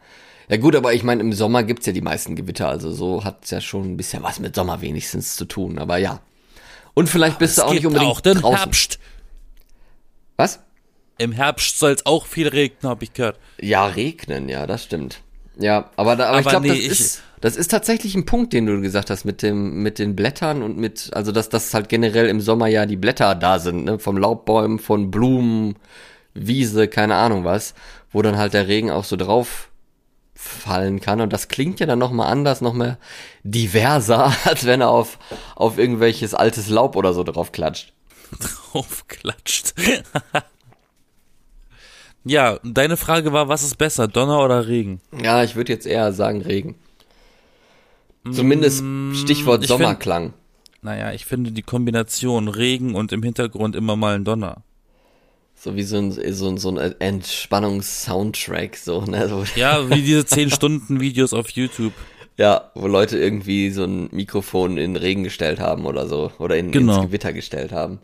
[0.48, 3.50] Ja gut, aber ich meine, im Sommer gibt's ja die meisten Gewitter, also so hat's
[3.50, 6.22] ja schon ein bisschen was mit Sommer wenigstens zu tun, aber ja.
[6.94, 8.58] Und vielleicht bist du auch nicht unbedingt auch den draußen.
[8.58, 9.00] Herbst.
[10.38, 10.60] Was?
[11.18, 13.40] Im Herbst soll es auch viel regnen, habe ich gehört.
[13.60, 15.22] Ja, regnen, ja, das stimmt.
[15.58, 18.26] Ja, aber, da, aber, ich Aber glaube, nee, das, ich- ist, das ist tatsächlich ein
[18.26, 21.74] Punkt, den du gesagt hast mit dem mit den Blättern und mit also dass das
[21.74, 25.76] halt generell im Sommer ja die Blätter da sind, ne, vom Laubbäumen, von Blumen,
[26.34, 27.74] Wiese, keine Ahnung was,
[28.12, 29.70] wo dann halt der Regen auch so drauf
[30.36, 32.98] fallen kann und das klingt ja dann noch mal anders, noch mal
[33.44, 35.20] diverser, als wenn er auf
[35.56, 37.94] auf irgendwelches altes Laub oder so drauf klatscht.
[38.74, 39.74] Draufklatscht.
[42.26, 45.00] Ja, deine Frage war, was ist besser, Donner oder Regen?
[45.24, 46.76] Ja, ich würde jetzt eher sagen Regen.
[48.32, 48.84] Zumindest
[49.14, 50.34] Stichwort Mm, ich find- Sommerklang.
[50.82, 54.64] Naja, ich finde die Kombination Regen und im Hintergrund immer mal ein Donner.
[55.56, 59.28] So wie so ein, so ein, so ein Entspannungs-Soundtrack, so, ne?
[59.30, 61.94] So, Ja, wie diese 10 Stunden Videos auf YouTube.
[62.38, 66.32] ja, wo Leute irgendwie so ein Mikrofon in den Regen gestellt haben oder so.
[66.40, 66.98] Oder in, Genau.
[66.98, 68.00] ins Gewitter gestellt haben.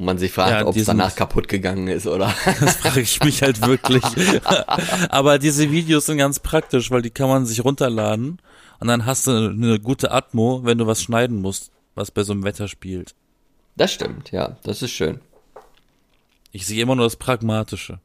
[0.00, 2.34] Und man sich fragt, Ja, ob es danach kaputt gegangen ist, oder?
[2.60, 4.02] Das frage ich mich halt wirklich.
[5.10, 8.40] Aber diese Videos sind ganz praktisch, weil die kann man sich runterladen
[8.78, 12.32] und dann hast du eine gute Atmo, wenn du was schneiden musst, was bei so
[12.32, 13.14] einem Wetter spielt.
[13.76, 15.20] Das stimmt, ja, das ist schön.
[16.50, 18.00] Ich sehe immer nur das Pragmatische.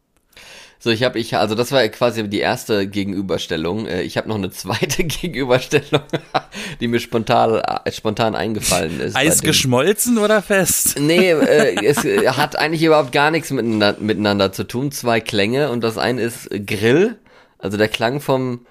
[0.79, 3.87] So, ich habe, ich, also das war quasi die erste Gegenüberstellung.
[3.87, 6.01] Äh, Ich habe noch eine zweite Gegenüberstellung,
[6.79, 9.15] die mir spontan, äh, spontan eingefallen ist.
[9.15, 10.99] Eis geschmolzen oder fest?
[10.99, 14.91] Nee, äh, es äh, hat eigentlich überhaupt gar nichts miteinander, miteinander zu tun.
[14.91, 17.17] Zwei Klänge und das eine ist Grill,
[17.57, 18.65] also der Klang vom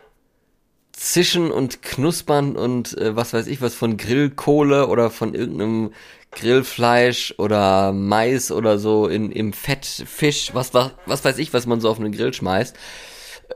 [0.92, 5.92] Zischen und Knuspern und äh, was weiß ich was von Grillkohle oder von irgendeinem
[6.34, 11.66] Grillfleisch oder Mais oder so in, im Fett, Fisch, was, was, was weiß ich, was
[11.66, 12.76] man so auf einen Grill schmeißt.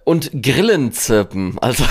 [0.05, 1.85] Und Grillenzirpen, also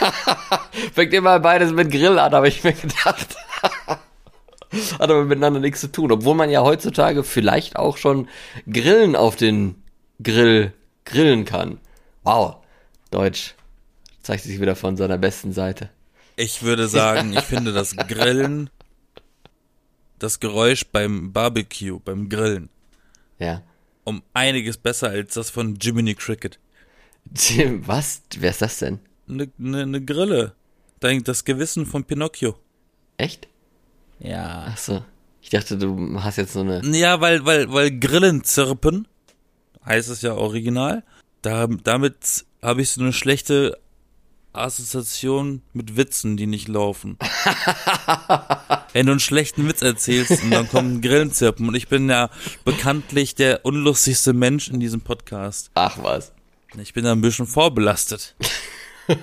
[0.92, 3.36] fängt immer beides mit Grill an, habe ich mir gedacht.
[4.98, 6.10] Hat aber miteinander nichts zu tun.
[6.10, 8.28] Obwohl man ja heutzutage vielleicht auch schon
[8.70, 9.76] Grillen auf den
[10.22, 10.72] Grill
[11.04, 11.78] grillen kann.
[12.22, 12.56] Wow.
[13.10, 13.54] Deutsch
[14.22, 15.90] zeigt sich wieder von seiner besten Seite.
[16.36, 18.70] Ich würde sagen, ich finde das Grillen,
[20.24, 22.68] das Geräusch beim Barbecue, beim Grillen,
[23.38, 23.62] Ja.
[24.04, 26.58] um einiges besser als das von Jiminy Cricket.
[27.34, 28.22] Tim, Was?
[28.38, 28.98] Wer ist das denn?
[29.28, 30.54] Eine ne, ne Grille.
[31.00, 32.56] Dein, das Gewissen von Pinocchio.
[33.16, 33.48] Echt?
[34.18, 34.66] Ja.
[34.68, 35.04] Ach so.
[35.42, 36.80] Ich dachte, du hast jetzt so eine.
[36.96, 39.06] Ja, weil, weil, weil Grillen zirpen,
[39.84, 41.02] heißt es ja original,
[41.42, 43.78] da, damit habe ich so eine schlechte
[44.54, 47.18] Assoziation mit Witzen, die nicht laufen.
[48.92, 52.30] Wenn du einen schlechten Witz erzählst und dann kommt ein Grillenzirpen und ich bin ja
[52.64, 55.70] bekanntlich der unlustigste Mensch in diesem Podcast.
[55.74, 56.32] Ach was.
[56.80, 58.34] Ich bin da ein bisschen vorbelastet.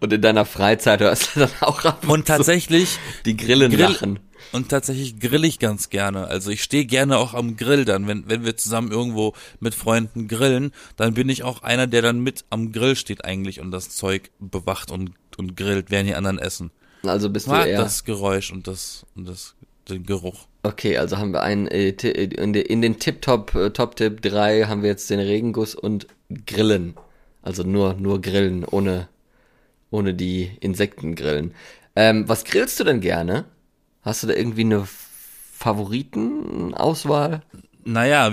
[0.00, 4.18] Und in deiner Freizeit hörst du dann auch ab Und tatsächlich die Grillen Grill- lachen.
[4.54, 6.28] Und tatsächlich grill ich ganz gerne.
[6.28, 10.28] Also ich stehe gerne auch am Grill dann, wenn, wenn wir zusammen irgendwo mit Freunden
[10.28, 13.90] grillen, dann bin ich auch einer, der dann mit am Grill steht eigentlich und das
[13.90, 16.70] Zeug bewacht und, und grillt, während die anderen essen.
[17.02, 17.78] Also bist du mag eher.
[17.78, 19.56] das Geräusch und das, und das,
[19.88, 20.46] den Geruch.
[20.62, 24.66] Okay, also haben wir einen äh, Ti- in, de, in den Tip-Top, äh, Top-Tipp 3
[24.66, 26.06] haben wir jetzt den Regenguss und
[26.46, 26.94] Grillen.
[27.42, 29.08] Also nur, nur Grillen, ohne,
[29.90, 31.56] ohne die Insektengrillen.
[31.96, 33.46] Ähm, was grillst du denn gerne?
[34.04, 34.86] Hast du da irgendwie eine
[35.58, 37.42] Favoritenauswahl?
[37.84, 38.32] Naja,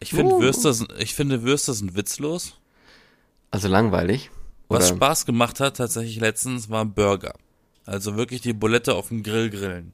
[0.00, 0.40] ich finde Uh.
[0.40, 2.54] Würste, sind- ich finde Würste sind witzlos.
[3.50, 4.30] Also langweilig?
[4.68, 7.34] Was Oder- Spaß gemacht hat tatsächlich letztens war Burger.
[7.86, 9.92] Also wirklich die Bulette auf dem Grill grillen.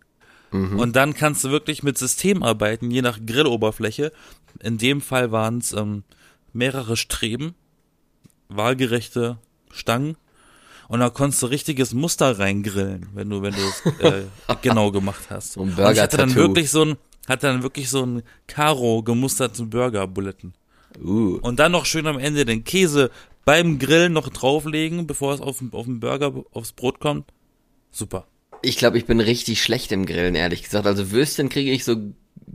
[0.51, 4.12] Und dann kannst du wirklich mit System arbeiten, je nach Grilloberfläche.
[4.61, 6.05] In dem Fall waren es ähm,
[6.53, 7.57] mehrere Streben,
[8.49, 9.38] waagerechte
[9.73, 10.17] Stangen.
[10.88, 14.23] Und da konntest du richtiges Muster reingrillen, wenn du, wenn du es äh,
[14.62, 15.53] genau gemacht hast.
[15.53, 16.97] So ein Und ich hatte dann wirklich so ein,
[17.29, 20.55] hatte dann wirklich so ein Karo gemusterten Burger-Buletten.
[21.03, 23.11] Uh, Und dann noch schön am Ende den Käse
[23.44, 27.27] beim Grillen noch drauflegen, bevor es auf, auf den Burger, aufs Brot kommt.
[27.90, 28.27] Super.
[28.62, 30.87] ich glaube, ich bin richtig schlecht im Grillen, ehrlich gesagt.
[30.87, 31.97] Also Würstchen kriege ich so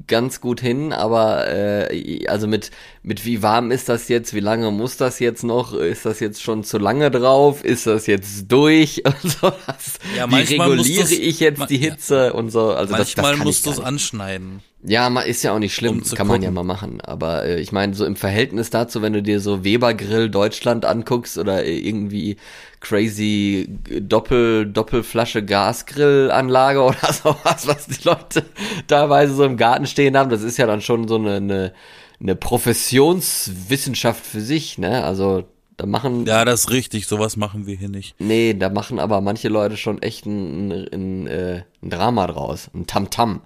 [0.08, 4.34] ganz gut hin, aber äh, also mit mit wie warm ist das jetzt?
[4.34, 5.74] Wie lange muss das jetzt noch?
[5.74, 7.64] Ist das jetzt schon zu lange drauf?
[7.64, 9.04] Ist das jetzt durch?
[9.06, 12.72] Und so, das, Ja, wie manchmal reguliere ich jetzt die Hitze und so?
[12.72, 14.62] Also das, das Manchmal kann musst du es anschneiden.
[14.82, 16.44] Ja, ist ja auch nicht schlimm, Um kann man gucken.
[16.44, 17.02] ja mal machen.
[17.02, 20.86] Aber äh, ich meine, so im Verhältnis dazu, wenn du dir so Weber Grill Deutschland
[20.86, 22.38] anguckst oder äh, irgendwie
[22.80, 23.68] crazy
[24.00, 28.46] Doppel Doppelflasche Gasgrillanlage oder sowas, was die Leute
[28.88, 31.74] teilweise so im Garten stehen haben, das ist ja dann schon so eine eine,
[32.22, 35.04] eine Professionswissenschaft für sich, ne?
[35.04, 35.44] Also
[35.78, 38.16] da machen Ja, das ist richtig, sowas machen wir hier nicht.
[38.20, 42.70] nee, da machen aber manche Leute schon echt ein, ein, ein, äh, ein Drama draus,
[42.74, 43.42] ein Tamtam.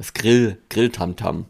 [0.00, 1.44] Das Grill Grill-Tamtam.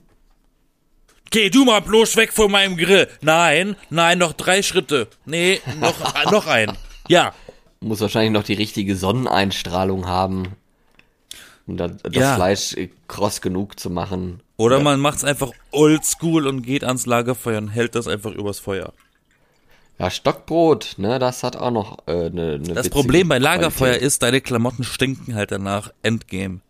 [1.30, 3.06] Geh du mal bloß weg von meinem Grill.
[3.20, 5.06] Nein, nein, noch drei Schritte.
[5.24, 5.94] Nee, noch,
[6.32, 6.76] noch ein.
[7.06, 7.32] Ja.
[7.78, 10.56] muss wahrscheinlich noch die richtige Sonneneinstrahlung haben,
[11.68, 12.34] um da, das Ja.
[12.34, 14.42] Fleisch äh, kross genug zu machen.
[14.56, 18.92] Oder man macht's einfach oldschool und geht ans Lagerfeuer und hält das einfach übers Feuer.
[20.00, 24.06] Ja, Stockbrot, ne, das hat auch noch äh, eine, eine Das Problem bei Lagerfeuer Qualität.
[24.08, 25.92] ist, deine Klamotten stinken halt danach.
[26.02, 26.62] Endgame.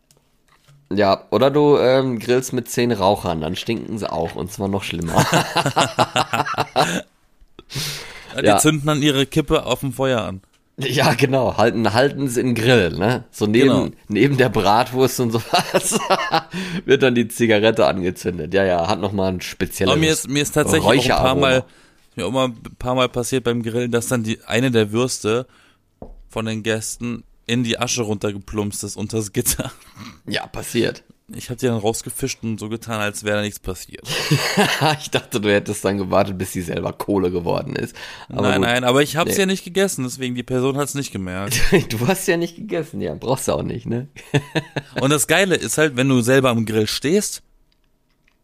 [0.92, 4.82] Ja, oder du ähm, grillst mit zehn Rauchern, dann stinken sie auch und zwar noch
[4.82, 5.24] schlimmer.
[8.40, 8.58] Die Ja.
[8.58, 10.40] zünden dann ihre Kippe auf dem Feuer an.
[10.78, 13.24] ja, genau, halten, halten sie in Grill, ne?
[13.30, 13.88] So neben, Genau.
[14.08, 15.98] neben der Bratwurst und sowas
[16.86, 18.54] wird dann die Zigarette angezündet.
[18.54, 21.22] Ja, ja, hat noch mal ein spezielles Aber mir ist, mir ist tatsächlich auch ein
[21.24, 21.34] paar.
[21.34, 21.64] Mal,
[22.16, 25.46] mir auch mal ein paar Mal passiert beim Grillen, dass dann die eine der Würste
[26.28, 29.70] von den Gästen in die Asche runtergeplumpst ist unter das Gitter.
[30.26, 31.02] Ja, passiert.
[31.32, 34.02] Ich habe die dann rausgefischt und so getan, als wäre da nichts passiert.
[35.00, 37.94] ich dachte, du hättest dann gewartet, bis sie selber Kohle geworden ist.
[38.28, 38.62] Aber nein, gut.
[38.68, 39.42] nein, aber ich habe es Nee.
[39.42, 41.60] ja nicht gegessen, deswegen die Person hat es nicht gemerkt.
[41.90, 44.08] Du hast ja nicht gegessen, ja, brauchst du auch nicht, ne?
[45.00, 47.42] Und das Geile ist halt, wenn du selber am Grill stehst,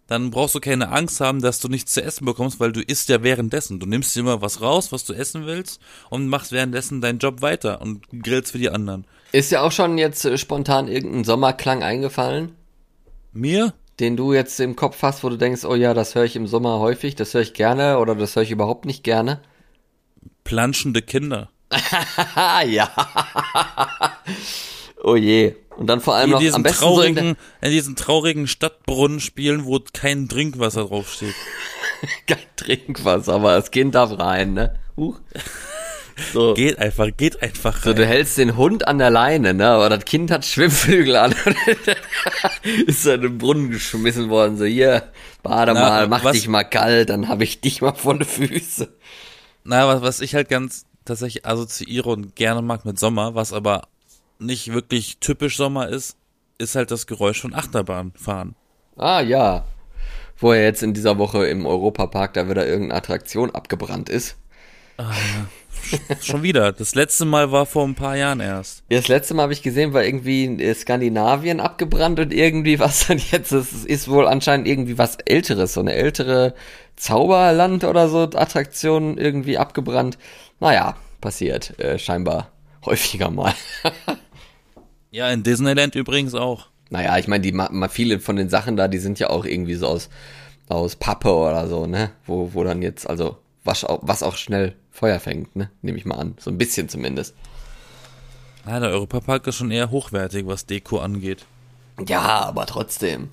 [0.06, 3.08] dann brauchst du keine Angst haben, dass du nichts zu essen bekommst, weil du isst
[3.08, 3.80] ja währenddessen.
[3.80, 7.42] Du nimmst dir immer was raus, was du essen willst und machst währenddessen deinen Job
[7.42, 9.06] weiter und grillst für die anderen.
[9.32, 12.52] Ist ja auch schon jetzt äh, spontan irgendein Sommerklang eingefallen,
[13.32, 13.74] Mir?
[13.98, 16.46] den du jetzt im Kopf hast, wo du denkst, oh ja, das höre ich im
[16.46, 19.40] Sommer häufig, das höre ich gerne oder das höre ich überhaupt nicht gerne?
[20.44, 21.50] Planschende Kinder.
[22.66, 22.90] Ja.
[25.02, 25.54] oh je.
[25.76, 28.46] Und dann vor allem in noch diesen am besten so in der, in diesen traurigen
[28.46, 31.34] Stadtbrunnen spielen, wo kein Trinkwasser draufsteht.
[32.26, 34.78] kein Trinkwasser, aber das Kind darf rein, ne?
[34.96, 35.18] Huch.
[36.32, 36.54] So.
[36.54, 37.96] Geht einfach, geht einfach So, rein.
[37.96, 39.68] du hältst den Hund an der Leine, ne?
[39.68, 41.34] Aber das Kind hat Schwimmflügel an.
[42.86, 44.56] ist dann im Brunnen geschmissen worden.
[44.56, 45.10] So, hier,
[45.42, 48.24] bade Na, mal, mach was- dich mal kalt, dann hab ich dich mal vor die
[48.24, 48.88] Füße.
[49.64, 53.82] Na, was, was ich halt ganz tatsächlich assoziiere und gerne mag mit Sommer, was aber
[54.38, 56.16] nicht wirklich typisch Sommer ist,
[56.58, 58.54] ist halt das Geräusch von Achterbahnfahren.
[58.96, 59.64] Ah, ja.
[60.38, 64.36] Wo ja jetzt in dieser Woche im Europapark da wieder irgendeine Attraktion abgebrannt ist.
[66.22, 66.72] Schon wieder.
[66.72, 68.82] Das letzte Mal war vor ein paar Jahren erst.
[68.88, 73.06] Ja, das letzte Mal habe ich gesehen, war irgendwie äh, Skandinavien abgebrannt und irgendwie was
[73.06, 76.54] dann jetzt ist, ist wohl anscheinend irgendwie was älteres, so eine ältere
[76.96, 80.18] Zauberland oder so Attraktion irgendwie abgebrannt.
[80.60, 82.50] Naja, passiert äh, scheinbar
[82.84, 83.54] häufiger mal.
[85.16, 86.66] Ja, in Disneyland übrigens auch.
[86.90, 89.74] naja, ich meine, die ma- viele von den Sachen da, die sind ja auch irgendwie
[89.74, 90.10] so aus
[90.68, 92.10] aus Pappe oder so, ne?
[92.26, 95.70] Wo wo dann jetzt also was auch, was auch schnell Feuer fängt, ne?
[95.80, 97.34] Nehme ich mal an, so ein bisschen zumindest.
[98.66, 101.46] Ja, der Europapark ist schon eher hochwertig, was Deko angeht.
[102.06, 103.28] Ja, aber trotzdem.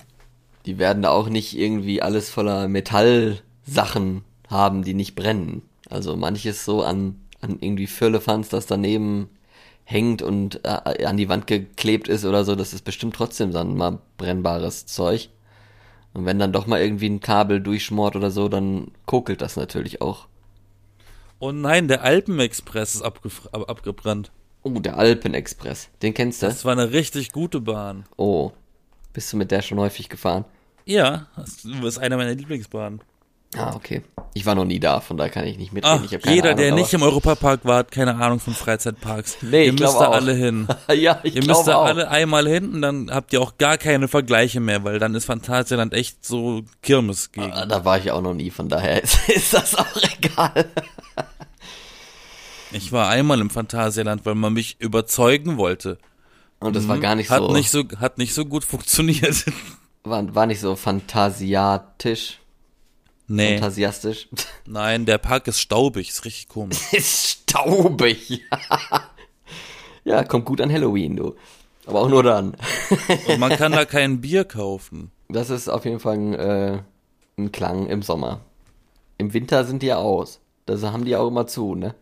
[0.64, 5.60] Die werden da auch nicht irgendwie alles voller Metallsachen haben, die nicht brennen.
[5.90, 9.28] Also manches so an, an irgendwie Firlefanz, das daneben
[9.84, 13.76] hängt und äh, an die Wand geklebt ist oder so, das ist bestimmt trotzdem dann
[13.76, 15.28] mal brennbares Zeug.
[16.14, 20.00] Und wenn dann doch mal irgendwie ein Kabel durchschmort oder so, dann kokelt das natürlich
[20.00, 20.28] auch.
[21.38, 24.30] Und nein, der Alpenexpress ist abgebrannt.
[24.62, 25.90] Oh, der Alpenexpress.
[26.00, 26.46] Den kennst du?
[26.46, 28.04] Das war eine richtig gute Bahn.
[28.16, 28.52] Oh.
[29.12, 30.44] Bist du mit der schon häufig gefahren?
[30.86, 33.00] Ja, das ist eine meiner Lieblingsbahnen.
[33.56, 34.02] Ah, okay.
[34.36, 36.00] Ich war noch nie da, von daher kann ich nicht mitreden.
[36.00, 39.36] Ach, ich jeder, Ahnung, der nicht im Europapark war, hat keine Ahnung von Freizeitparks.
[39.42, 40.14] Nee, ihr müsst da auch.
[40.14, 40.66] alle hin.
[40.92, 41.84] ja, ich Ihr müsst da auch.
[41.84, 45.26] alle einmal hin und dann habt ihr auch gar keine Vergleiche mehr, weil dann ist
[45.26, 47.52] Phantasialand echt so Kirmes gegen.
[47.52, 50.66] Ah, Da war ich auch noch nie, von daher ist, ist das auch egal.
[52.72, 55.98] Ich war einmal im Phantasialand, weil man mich überzeugen wollte.
[56.58, 57.34] Und das war gar nicht Mhm.
[57.34, 59.44] Hat so, nicht so, hat nicht so gut funktioniert.
[60.02, 62.38] war, war nicht so fantasiatisch,
[63.26, 64.28] nee, fantasiastisch.
[64.66, 66.78] nein, der Park ist staubig, ist richtig komisch.
[66.92, 68.42] ist staubig.
[70.04, 71.34] ja, kommt gut an Halloween, du.
[71.86, 72.56] Aber auch nur dann.
[73.28, 75.10] Und man kann da kein Bier kaufen.
[75.28, 76.82] Das ist auf jeden Fall ein, äh,
[77.36, 78.40] ein Klang im Sommer.
[79.18, 80.40] Im Winter sind die ja aus.
[80.66, 81.94] Das haben die auch immer zu, ne?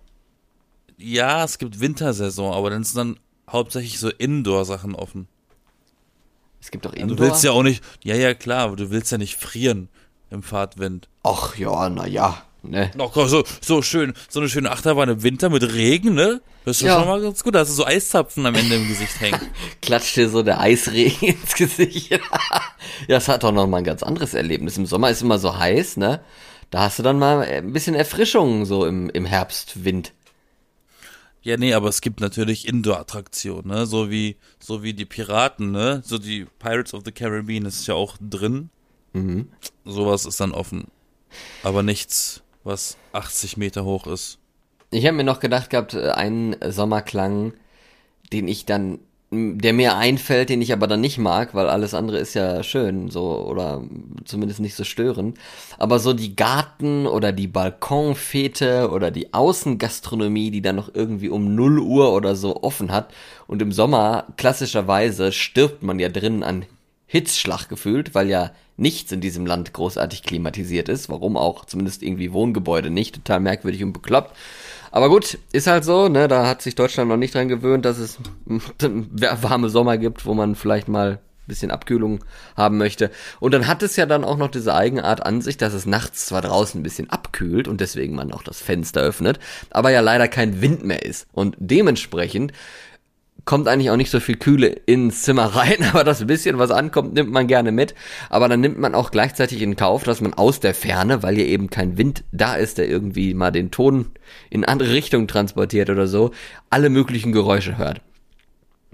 [0.98, 5.26] Ja, es gibt Wintersaison, aber dann sind dann hauptsächlich so Indoor-Sachen offen.
[6.60, 7.18] Es gibt doch Du Indoor.
[7.18, 9.88] willst ja auch nicht, ja, ja, klar, aber du willst ja nicht frieren
[10.32, 11.08] im Fahrtwind.
[11.22, 12.90] Ach ja, na ja, ne?
[12.96, 16.40] Noch so, so schön, so eine schöne Achterbahn im Winter mit Regen, ne?
[16.64, 16.98] Das ist Ja.
[16.98, 17.54] schon mal ganz gut.
[17.54, 19.40] Da hast du so Eiszapfen am Ende im Gesicht hängen.
[19.82, 22.10] Klatscht dir so der Eisregen ins Gesicht.
[22.10, 22.18] ja,
[23.08, 24.76] das hat doch noch mal ein ganz anderes Erlebnis.
[24.78, 26.20] Im Sommer ist immer so heiß, ne?
[26.70, 30.12] Da hast du dann mal ein bisschen Erfrischung so im, im Herbstwind.
[31.42, 33.84] Ja, nee, aber es gibt natürlich Indoor-Attraktionen, ne?
[33.86, 36.00] So wie, so wie die Piraten, ne?
[36.04, 38.70] So die Pirates of the Caribbean ist ja auch drin.
[39.12, 39.48] Mhm.
[39.84, 40.88] Sowas ist dann offen.
[41.62, 44.38] Aber nichts, was 80 Meter hoch ist.
[44.90, 47.54] Ich habe mir noch gedacht gehabt, äh, einen Sommerklang,
[48.32, 48.98] den ich dann,
[49.30, 53.08] der mir einfällt, den ich aber dann nicht mag, weil alles andere ist ja schön,
[53.08, 53.82] so, oder
[54.26, 55.38] zumindest nicht so störend.
[55.78, 61.54] Aber so die Garten- oder die Balkonfete oder die Außengastronomie, die dann noch irgendwie um
[61.54, 63.14] 0 Uhr oder so offen hat.
[63.46, 66.66] Und im Sommer, klassischerweise, stirbt man ja drinnen an
[67.06, 71.08] Hitzschlag gefühlt, weil ja nichts in diesem Land großartig klimatisiert ist.
[71.08, 71.64] Warum auch?
[71.64, 73.14] Zumindest irgendwie Wohngebäude nicht.
[73.14, 74.36] Total merkwürdig und bekloppt.
[74.90, 76.28] Aber gut, ist halt so, ne?
[76.28, 80.54] Da hat sich Deutschland noch nicht dran gewöhnt, dass es warme Sommer gibt, wo man
[80.54, 82.24] vielleicht mal ein bisschen Abkühlung
[82.56, 83.10] haben möchte.
[83.40, 86.26] Und dann hat es ja dann auch noch diese Eigenart an sich, dass es nachts
[86.26, 90.28] zwar draußen ein bisschen abkühlt und deswegen man auch das Fenster öffnet, aber ja leider
[90.28, 91.26] kein Wind mehr ist.
[91.32, 92.52] Und dementsprechend
[93.44, 97.14] kommt eigentlich auch nicht so viel Kühle ins Zimmer rein, aber das bisschen, was ankommt,
[97.14, 97.94] nimmt man gerne mit.
[98.30, 101.46] Aber dann nimmt man auch gleichzeitig in Kauf, dass man aus der Ferne, weil hier
[101.46, 104.10] eben kein Wind da ist, der irgendwie mal den Ton
[104.50, 106.30] in andere Richtungen transportiert oder so,
[106.70, 108.00] alle möglichen Geräusche hört.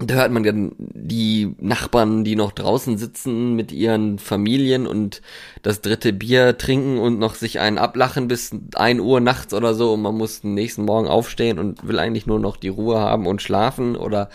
[0.01, 5.21] Da hört man dann die Nachbarn, die noch draußen sitzen mit ihren Familien und
[5.61, 9.93] das dritte Bier trinken und noch sich einen ablachen bis ein Uhr nachts oder so
[9.93, 13.27] und man muss den nächsten Morgen aufstehen und will eigentlich nur noch die Ruhe haben
[13.27, 14.29] und schlafen oder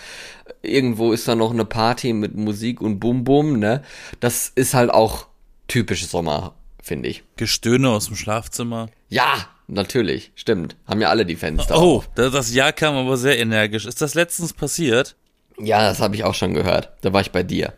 [0.63, 3.83] irgendwo ist da noch eine Party mit Musik und Bum Bum, ne?
[4.21, 5.29] Das ist halt auch
[5.67, 7.25] typisch Sommer, finde ich.
[7.37, 8.89] Gestöhne aus dem Schlafzimmer.
[9.09, 10.77] Ja, natürlich, stimmt.
[10.87, 11.81] Haben ja alle die Fenster.
[11.81, 13.87] Oh, da- das Ja kam aber sehr energisch.
[13.87, 15.17] Ist das letztens passiert?
[15.59, 16.91] Ja, das habe ich auch schon gehört.
[17.03, 17.73] Da war ich bei dir.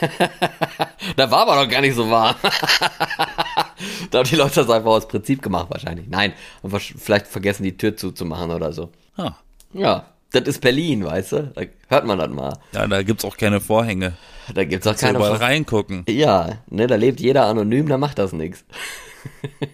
[1.16, 2.34] da war aber noch gar nicht so warm.
[4.10, 6.08] da haben die Leute das einfach aus Prinzip gemacht wahrscheinlich.
[6.08, 6.32] Nein,
[6.96, 8.90] vielleicht vergessen die Tür zuzumachen oder so.
[9.16, 9.32] Ah,
[9.72, 11.42] Ja, das ist Berlin, weißt du?
[11.54, 12.56] Da hört man das mal.
[12.72, 14.14] ja, da gibt's auch keine Vorhänge.
[14.54, 16.04] Da gibt's auch Kannst keine Ver reingucken.
[16.08, 18.64] Ja, ne, da lebt jeder anonym, da macht das nix.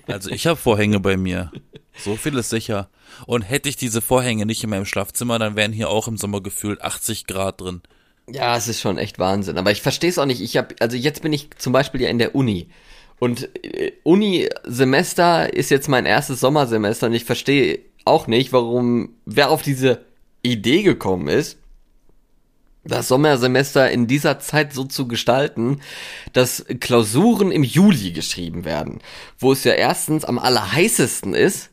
[0.07, 1.53] Also ich habe Vorhänge bei mir.
[1.99, 2.89] So viel ist sicher.
[3.27, 6.41] Und hätte ich diese Vorhänge nicht in meinem Schlafzimmer, dann wären hier auch im Sommer
[6.41, 7.83] gefühlt 80 Grad drin.
[8.29, 9.59] Ja, es ist schon echt Wahnsinn.
[9.59, 10.41] Aber ich verstehe es auch nicht.
[10.41, 12.69] Ich habe, also jetzt bin ich zum Beispiel ja in der Uni.
[13.19, 19.51] Und äh, Uni-Semester ist jetzt mein erstes Sommersemester und ich verstehe auch nicht, warum, wer
[19.51, 20.05] auf diese
[20.43, 21.59] Idee gekommen ist,
[22.87, 25.81] das Sommersemester in dieser Zeit so zu gestalten,
[26.33, 29.01] dass Klausuren im Juli geschrieben werden,
[29.38, 31.70] wo es ja erstens am allerheißesten ist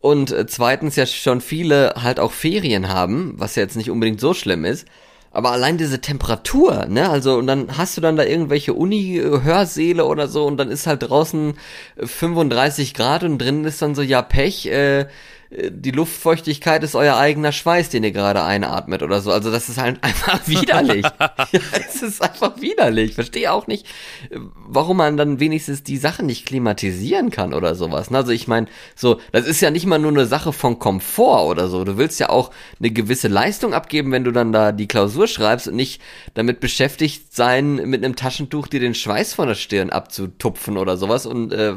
[0.00, 4.20] und äh, zweitens ja schon viele halt auch Ferien haben, was ja jetzt nicht unbedingt
[4.20, 4.86] so schlimm ist.
[5.32, 10.26] Aber allein diese Temperatur, ne, also und dann hast du dann da irgendwelche Uni-Hörsäle oder
[10.26, 11.54] so und dann ist halt draußen
[11.96, 15.06] äh, 35 Grad und drinnen ist dann so, ja Pech, äh, äh,
[15.50, 19.32] die Luftfeuchtigkeit ist euer eigener Schweiß, den ihr gerade einatmet oder so.
[19.32, 21.04] Also das ist halt einfach widerlich.
[21.52, 23.14] es ist einfach widerlich.
[23.14, 23.86] Verstehe auch nicht,
[24.30, 28.12] äh, warum man dann wenigstens die Sachen nicht klimatisieren kann oder sowas.
[28.12, 31.68] Also ich meine, so, das ist ja nicht mal nur eine Sache von Komfort oder
[31.68, 31.82] so.
[31.82, 35.66] Du willst ja auch eine gewisse Leistung abgeben, wenn du dann da die Klausur schreibst
[35.66, 36.00] und nicht
[36.34, 41.26] damit beschäftigt sein, mit einem Taschentuch dir den Schweiß von der Stirn abzutupfen oder sowas
[41.26, 41.74] und äh,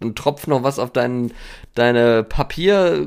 [0.00, 1.32] ein Tropf noch was auf deinen,
[1.74, 2.22] deine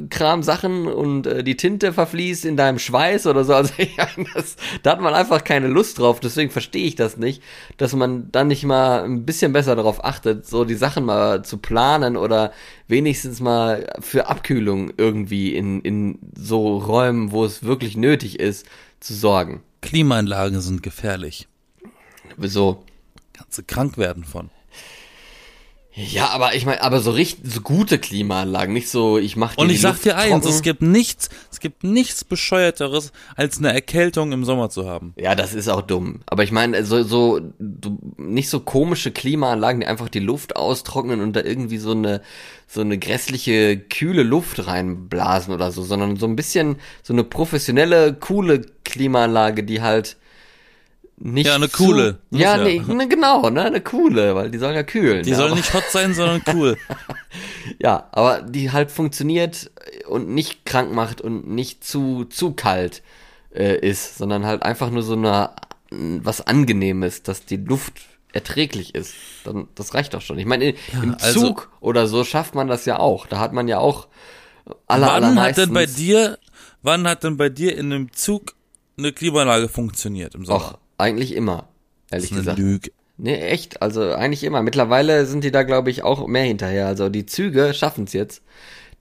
[0.10, 3.54] Papierkram-Sachen und äh, die Tinte verfließt in deinem Schweiß oder so.
[3.60, 6.22] Also ja, das, da hat man einfach keine Lust drauf.
[6.22, 7.44] Deswegen verstehe ich das nicht,
[7.78, 11.58] dass man dann nicht mal ein bisschen besser darauf achtet, so die Sachen mal zu
[11.58, 12.54] planen oder
[12.88, 18.66] wenigstens mal für Abkühlung irgendwie in, in so Räumen, wo es wirklich nötig ist,
[19.02, 19.62] zu sorgen.
[19.82, 21.48] Klimaanlagen sind gefährlich.
[22.38, 22.84] Wieso?
[23.34, 24.50] Kannst du krank werden von.
[25.94, 29.62] Ja, aber ich meine, aber so richtig, so gute Klimaanlagen, nicht so, ich mach dir
[29.62, 30.48] Und ich sag dir eins, trocken.
[30.48, 35.14] es gibt nichts, es gibt nichts bescheuerteres, als eine Erkältung im Sommer zu haben.
[35.18, 36.22] Ja, das ist auch dumm.
[36.28, 41.22] Aber ich meine, so, so, so nicht so komische Klimaanlagen, die einfach die Luft austrocknen
[41.22, 42.22] und da irgendwie so eine,
[42.68, 48.14] so eine grässliche, kühle Luft reinblasen oder so, sondern so ein bisschen so eine professionelle,
[48.14, 50.18] coole Klimaanlage, die halt
[51.20, 51.48] nicht.
[51.48, 52.20] Ja, eine zu- coole.
[52.32, 52.64] Ja, Ja.
[52.64, 55.24] nee, ne, genau, ne, eine coole, weil die sollen ja kühlen.
[55.24, 56.78] Die ja, soll aber- nicht hot sein, sondern cool.
[57.82, 59.70] Ja, aber die halt funktioniert
[60.08, 63.04] und nicht krank macht und nicht zu, zu kalt
[63.54, 65.52] äh, ist, sondern halt einfach nur so eine
[65.92, 67.94] was Angenehmes, dass die Luft
[68.34, 69.14] erträglich ist.
[69.44, 70.38] Dann, das reicht doch schon.
[70.40, 73.28] Ich meine, im also- Zug oder so schafft man das ja auch.
[73.28, 74.08] Da hat man ja auch
[74.88, 76.38] aller, Wann hat denn bei dir,
[76.82, 78.54] wann hat denn bei dir in einem Zug
[78.98, 80.74] eine Klimaanlage funktioniert im Sommer?
[80.74, 81.70] Och, eigentlich immer,
[82.12, 82.60] ehrlich das ist eine gesagt.
[82.60, 82.92] Lüge.
[83.22, 84.62] Nee, echt, also eigentlich immer.
[84.62, 86.88] Mittlerweile sind die da, glaube ich, auch mehr hinterher.
[86.88, 88.42] Also die Züge schaffen es jetzt.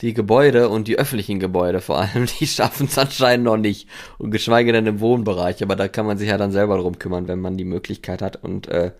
[0.00, 3.88] Die Gebäude und die öffentlichen Gebäude vor allem, die schaffen es anscheinend noch nicht.
[4.18, 5.62] Und geschweige denn im Wohnbereich.
[5.62, 8.42] Aber da kann man sich ja dann selber drum kümmern, wenn man die Möglichkeit hat
[8.42, 8.90] und äh,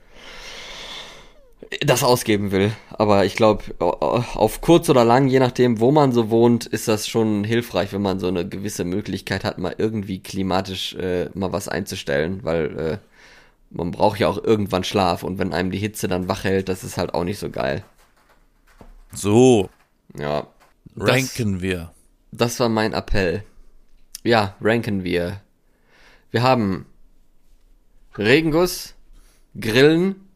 [1.81, 2.73] das ausgeben will.
[2.91, 7.07] Aber ich glaube, auf kurz oder lang, je nachdem, wo man so wohnt, ist das
[7.09, 11.69] schon hilfreich, wenn man so eine gewisse Möglichkeit hat, mal irgendwie klimatisch äh, mal was
[11.69, 12.99] einzustellen, weil äh,
[13.71, 16.85] man braucht ja auch irgendwann Schlaf und wenn einem die Hitze dann wach hält, das
[16.85, 17.85] ist halt auch nicht so geil.
[19.13, 19.69] So,
[20.19, 20.47] Ja.
[20.95, 21.93] Das, ranken wir.
[22.33, 23.45] das war mein Appell.
[24.25, 25.41] Ja, ranken wir.
[26.31, 26.87] Wir haben
[28.17, 28.95] Regenguss,
[29.59, 30.28] Grillen.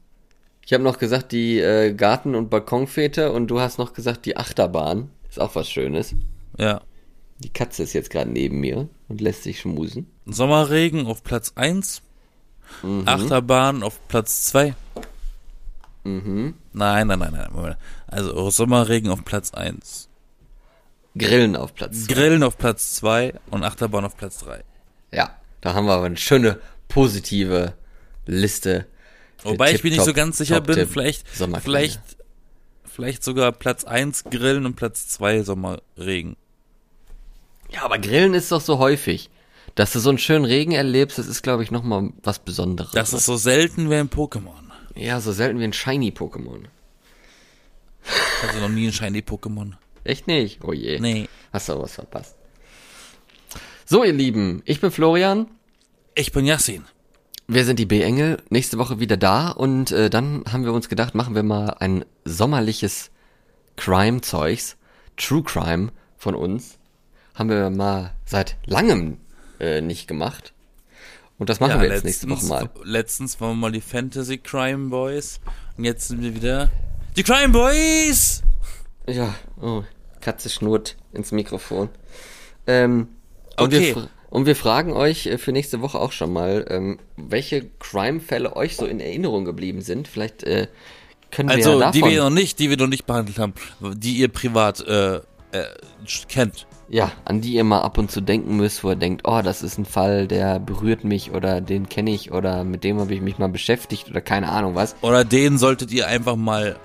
[0.65, 4.37] Ich habe noch gesagt die äh, Garten- und Balkonfete und du hast noch gesagt die
[4.37, 5.11] Achterbahn.
[5.29, 6.15] Ist auch was Schönes.
[6.59, 6.81] Ja.
[7.39, 10.07] Die Katze ist jetzt gerade neben mir und lässt sich schmusen.
[10.27, 12.03] Sommerregen auf Platz 1.
[12.83, 13.03] Mhm.
[13.07, 14.75] Achterbahn auf Platz 2.
[16.05, 16.55] Mhm.
[16.73, 17.77] Nein, nein, nein, nein.
[18.07, 20.09] Also Sommerregen auf Platz 1.
[21.17, 22.05] Grillen auf Platz.
[22.05, 22.15] zwei.
[22.15, 24.63] Grillen auf Platz 2 und Achterbahn auf Platz 3.
[25.13, 26.59] Ja, da haben wir aber eine schöne
[26.89, 27.75] positive
[28.27, 28.87] Liste.
[29.45, 32.01] Wobei ich mir nicht so ganz sicher bin, vielleicht, vielleicht,
[32.85, 36.37] vielleicht sogar Platz 1 Grillen und Platz 2 Sommerregen.
[37.71, 39.31] Ja, aber Grillen ist doch so häufig.
[39.75, 42.93] Dass du so einen schönen Regen erlebst, das ist, glaube ich, nochmal was Besonderes.
[42.93, 44.53] Das ist so selten wie ein Pokémon.
[44.95, 46.65] ja, so selten wie ein Shiny-Pokémon.
[48.47, 49.73] Also noch nie ein Shiny-Pokémon.
[50.05, 50.63] Echt nicht?
[50.63, 50.99] Oh je.
[51.01, 51.29] Nee.
[51.53, 52.37] Hast du was verpasst.
[53.87, 55.47] So, ihr Lieben, ich bin Florian.
[56.15, 56.85] Ich bin Yassin.
[57.49, 61.15] Wir sind die B-Engel, nächste Woche wieder da und äh, dann haben wir uns gedacht,
[61.15, 63.11] machen wir mal ein sommerliches
[63.77, 64.77] Crime-Zeugs,
[65.17, 66.79] True Crime von uns.
[67.35, 69.19] Haben wir mal seit langem
[69.61, 70.53] äh, nicht gemacht.
[71.39, 72.71] Und das machen wir jetzt nächste Woche mal.
[72.85, 75.41] Letztens waren wir mal die Fantasy Crime Boys
[75.77, 76.71] und jetzt sind wir wieder
[77.17, 78.43] die Crime Boys.
[79.07, 79.83] Ja, oh,
[80.21, 81.89] Katze schnurrt ins Mikrofon.
[82.67, 83.09] Ähm,
[83.59, 83.95] und, Okay.
[84.33, 88.77] Und wir fragen euch äh, für nächste Woche auch schon mal, ähm, welche Crime-Fälle euch
[88.77, 90.09] so in Erinnerung geblieben sind.
[90.09, 90.69] Vielleicht äh,
[91.31, 92.15] können wir Also ja die davon...
[92.15, 95.21] wir noch nicht, die wir noch nicht behandelt haben, die ihr privat äh, äh,
[96.29, 96.67] kennt.
[96.89, 99.63] Ja, an die ihr mal ab und zu denken müsst, wo ihr denkt, oh, das
[99.63, 103.21] ist ein Fall, der berührt mich oder den kenne ich oder mit dem habe ich
[103.21, 104.97] mich mal beschäftigt oder keine Ahnung was.
[105.03, 106.77] Oder den solltet ihr einfach mal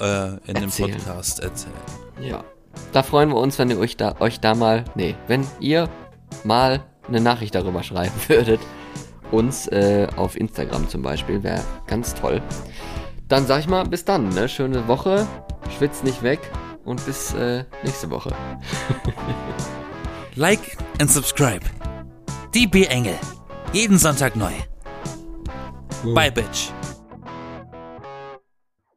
[0.00, 0.70] äh, in dem.
[0.70, 1.74] Podcast erzählen.
[2.22, 2.42] Ja.
[2.92, 5.90] Da freuen wir uns, wenn ihr euch da, euch da mal, nee, wenn ihr
[6.44, 8.60] mal eine Nachricht darüber schreiben würdet.
[9.30, 12.40] Uns äh, auf Instagram zum Beispiel, wäre ganz toll.
[13.28, 14.48] Dann sag ich mal, bis dann, ne?
[14.48, 15.26] Schöne Woche,
[15.76, 16.38] schwitzt nicht weg
[16.84, 18.30] und bis äh, nächste Woche.
[20.36, 21.64] Like and subscribe.
[22.54, 23.16] Die B-Engel.
[23.72, 24.52] Jeden Sonntag neu.
[26.14, 26.70] Bye, Bitch.